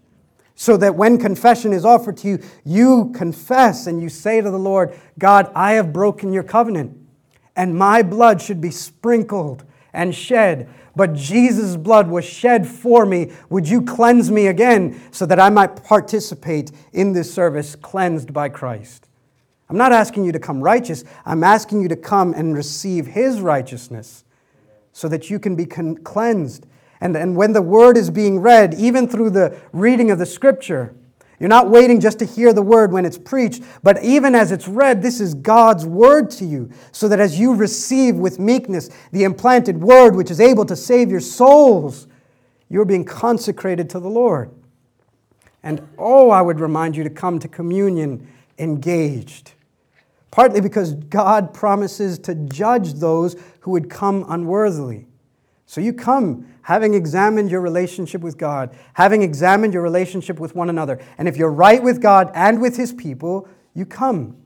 [0.61, 4.59] So that when confession is offered to you, you confess and you say to the
[4.59, 6.99] Lord, God, I have broken your covenant
[7.55, 10.69] and my blood should be sprinkled and shed.
[10.97, 13.31] But Jesus' blood was shed for me.
[13.51, 18.49] Would you cleanse me again so that I might participate in this service cleansed by
[18.49, 19.09] Christ?
[19.71, 21.05] I'm not asking you to come righteous.
[21.25, 24.25] I'm asking you to come and receive His righteousness
[24.93, 26.67] so that you can be cleansed.
[27.01, 30.95] And, and when the word is being read, even through the reading of the scripture,
[31.39, 34.67] you're not waiting just to hear the word when it's preached, but even as it's
[34.67, 39.23] read, this is God's word to you, so that as you receive with meekness the
[39.23, 42.09] implanted word which is able to save your souls,
[42.69, 44.51] you're being consecrated to the Lord.
[45.63, 48.29] And oh, I would remind you to come to communion
[48.59, 49.53] engaged.
[50.31, 55.07] Partly because God promises to judge those who would come unworthily.
[55.69, 60.71] So you come having examined your relationship with God, having examined your relationship with one
[60.71, 60.99] another.
[61.19, 64.39] And if you're right with God and with His people, you come.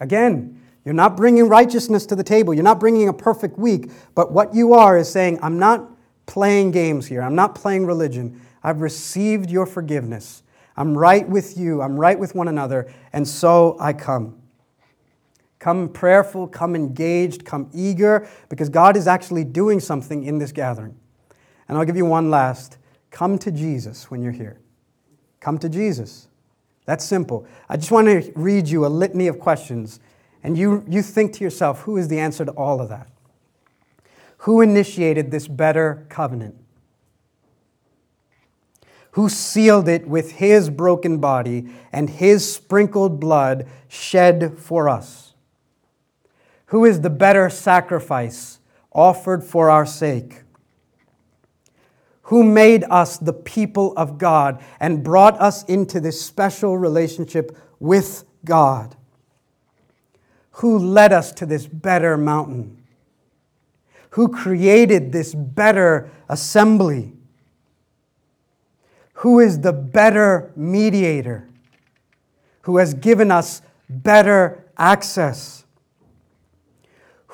[0.00, 2.54] Again, you're not bringing righteousness to the table.
[2.54, 3.90] You're not bringing a perfect week.
[4.14, 5.90] But what you are is saying, I'm not
[6.24, 7.20] playing games here.
[7.20, 8.40] I'm not playing religion.
[8.62, 10.42] I've received your forgiveness.
[10.74, 11.82] I'm right with you.
[11.82, 12.90] I'm right with one another.
[13.12, 14.40] And so I come.
[15.66, 20.94] Come prayerful, come engaged, come eager, because God is actually doing something in this gathering.
[21.68, 22.78] And I'll give you one last.
[23.10, 24.60] Come to Jesus when you're here.
[25.40, 26.28] Come to Jesus.
[26.84, 27.48] That's simple.
[27.68, 29.98] I just want to read you a litany of questions,
[30.44, 33.08] and you, you think to yourself, who is the answer to all of that?
[34.38, 36.54] Who initiated this better covenant?
[39.10, 45.25] Who sealed it with his broken body and his sprinkled blood shed for us?
[46.66, 48.58] Who is the better sacrifice
[48.92, 50.42] offered for our sake?
[52.22, 58.24] Who made us the people of God and brought us into this special relationship with
[58.44, 58.96] God?
[60.52, 62.82] Who led us to this better mountain?
[64.10, 67.12] Who created this better assembly?
[69.20, 71.48] Who is the better mediator?
[72.62, 75.65] Who has given us better access?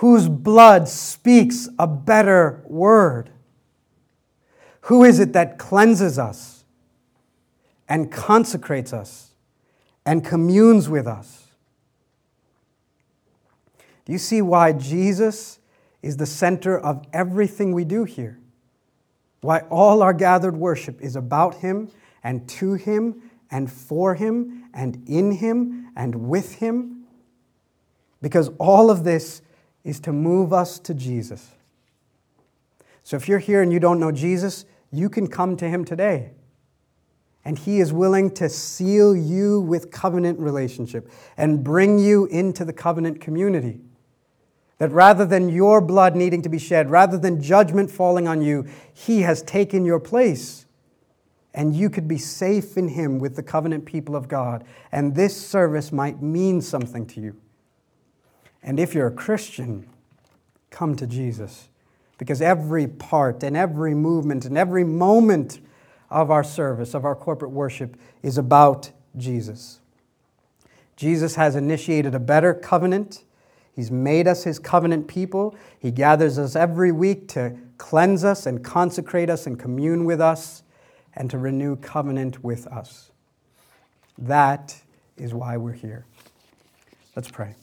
[0.02, 3.30] Whose blood speaks a better word?
[4.80, 6.64] Who is it that cleanses us
[7.88, 9.30] and consecrates us
[10.04, 11.46] and communes with us?
[14.04, 15.60] Do you see why Jesus
[16.02, 18.40] is the center of everything we do here?
[19.40, 21.92] Why all our gathered worship is about Him
[22.24, 27.04] and to Him and for Him and in Him and with Him?
[28.20, 29.42] Because all of this
[29.84, 31.50] is to move us to Jesus.
[33.02, 36.32] So if you're here and you don't know Jesus, you can come to him today.
[37.44, 42.72] And He is willing to seal you with covenant relationship and bring you into the
[42.72, 43.80] covenant community.
[44.78, 48.66] That rather than your blood needing to be shed, rather than judgment falling on you,
[48.92, 50.66] He has taken your place.
[51.54, 54.64] And you could be safe in Him with the covenant people of God.
[54.90, 57.36] And this service might mean something to you.
[58.62, 59.86] And if you're a Christian,
[60.70, 61.68] come to Jesus.
[62.18, 65.60] Because every part and every movement and every moment
[66.10, 69.80] of our service, of our corporate worship, is about Jesus.
[70.96, 73.24] Jesus has initiated a better covenant.
[73.74, 75.56] He's made us his covenant people.
[75.78, 80.62] He gathers us every week to cleanse us and consecrate us and commune with us
[81.14, 83.10] and to renew covenant with us.
[84.18, 84.80] That
[85.16, 86.04] is why we're here.
[87.16, 87.56] Let's pray.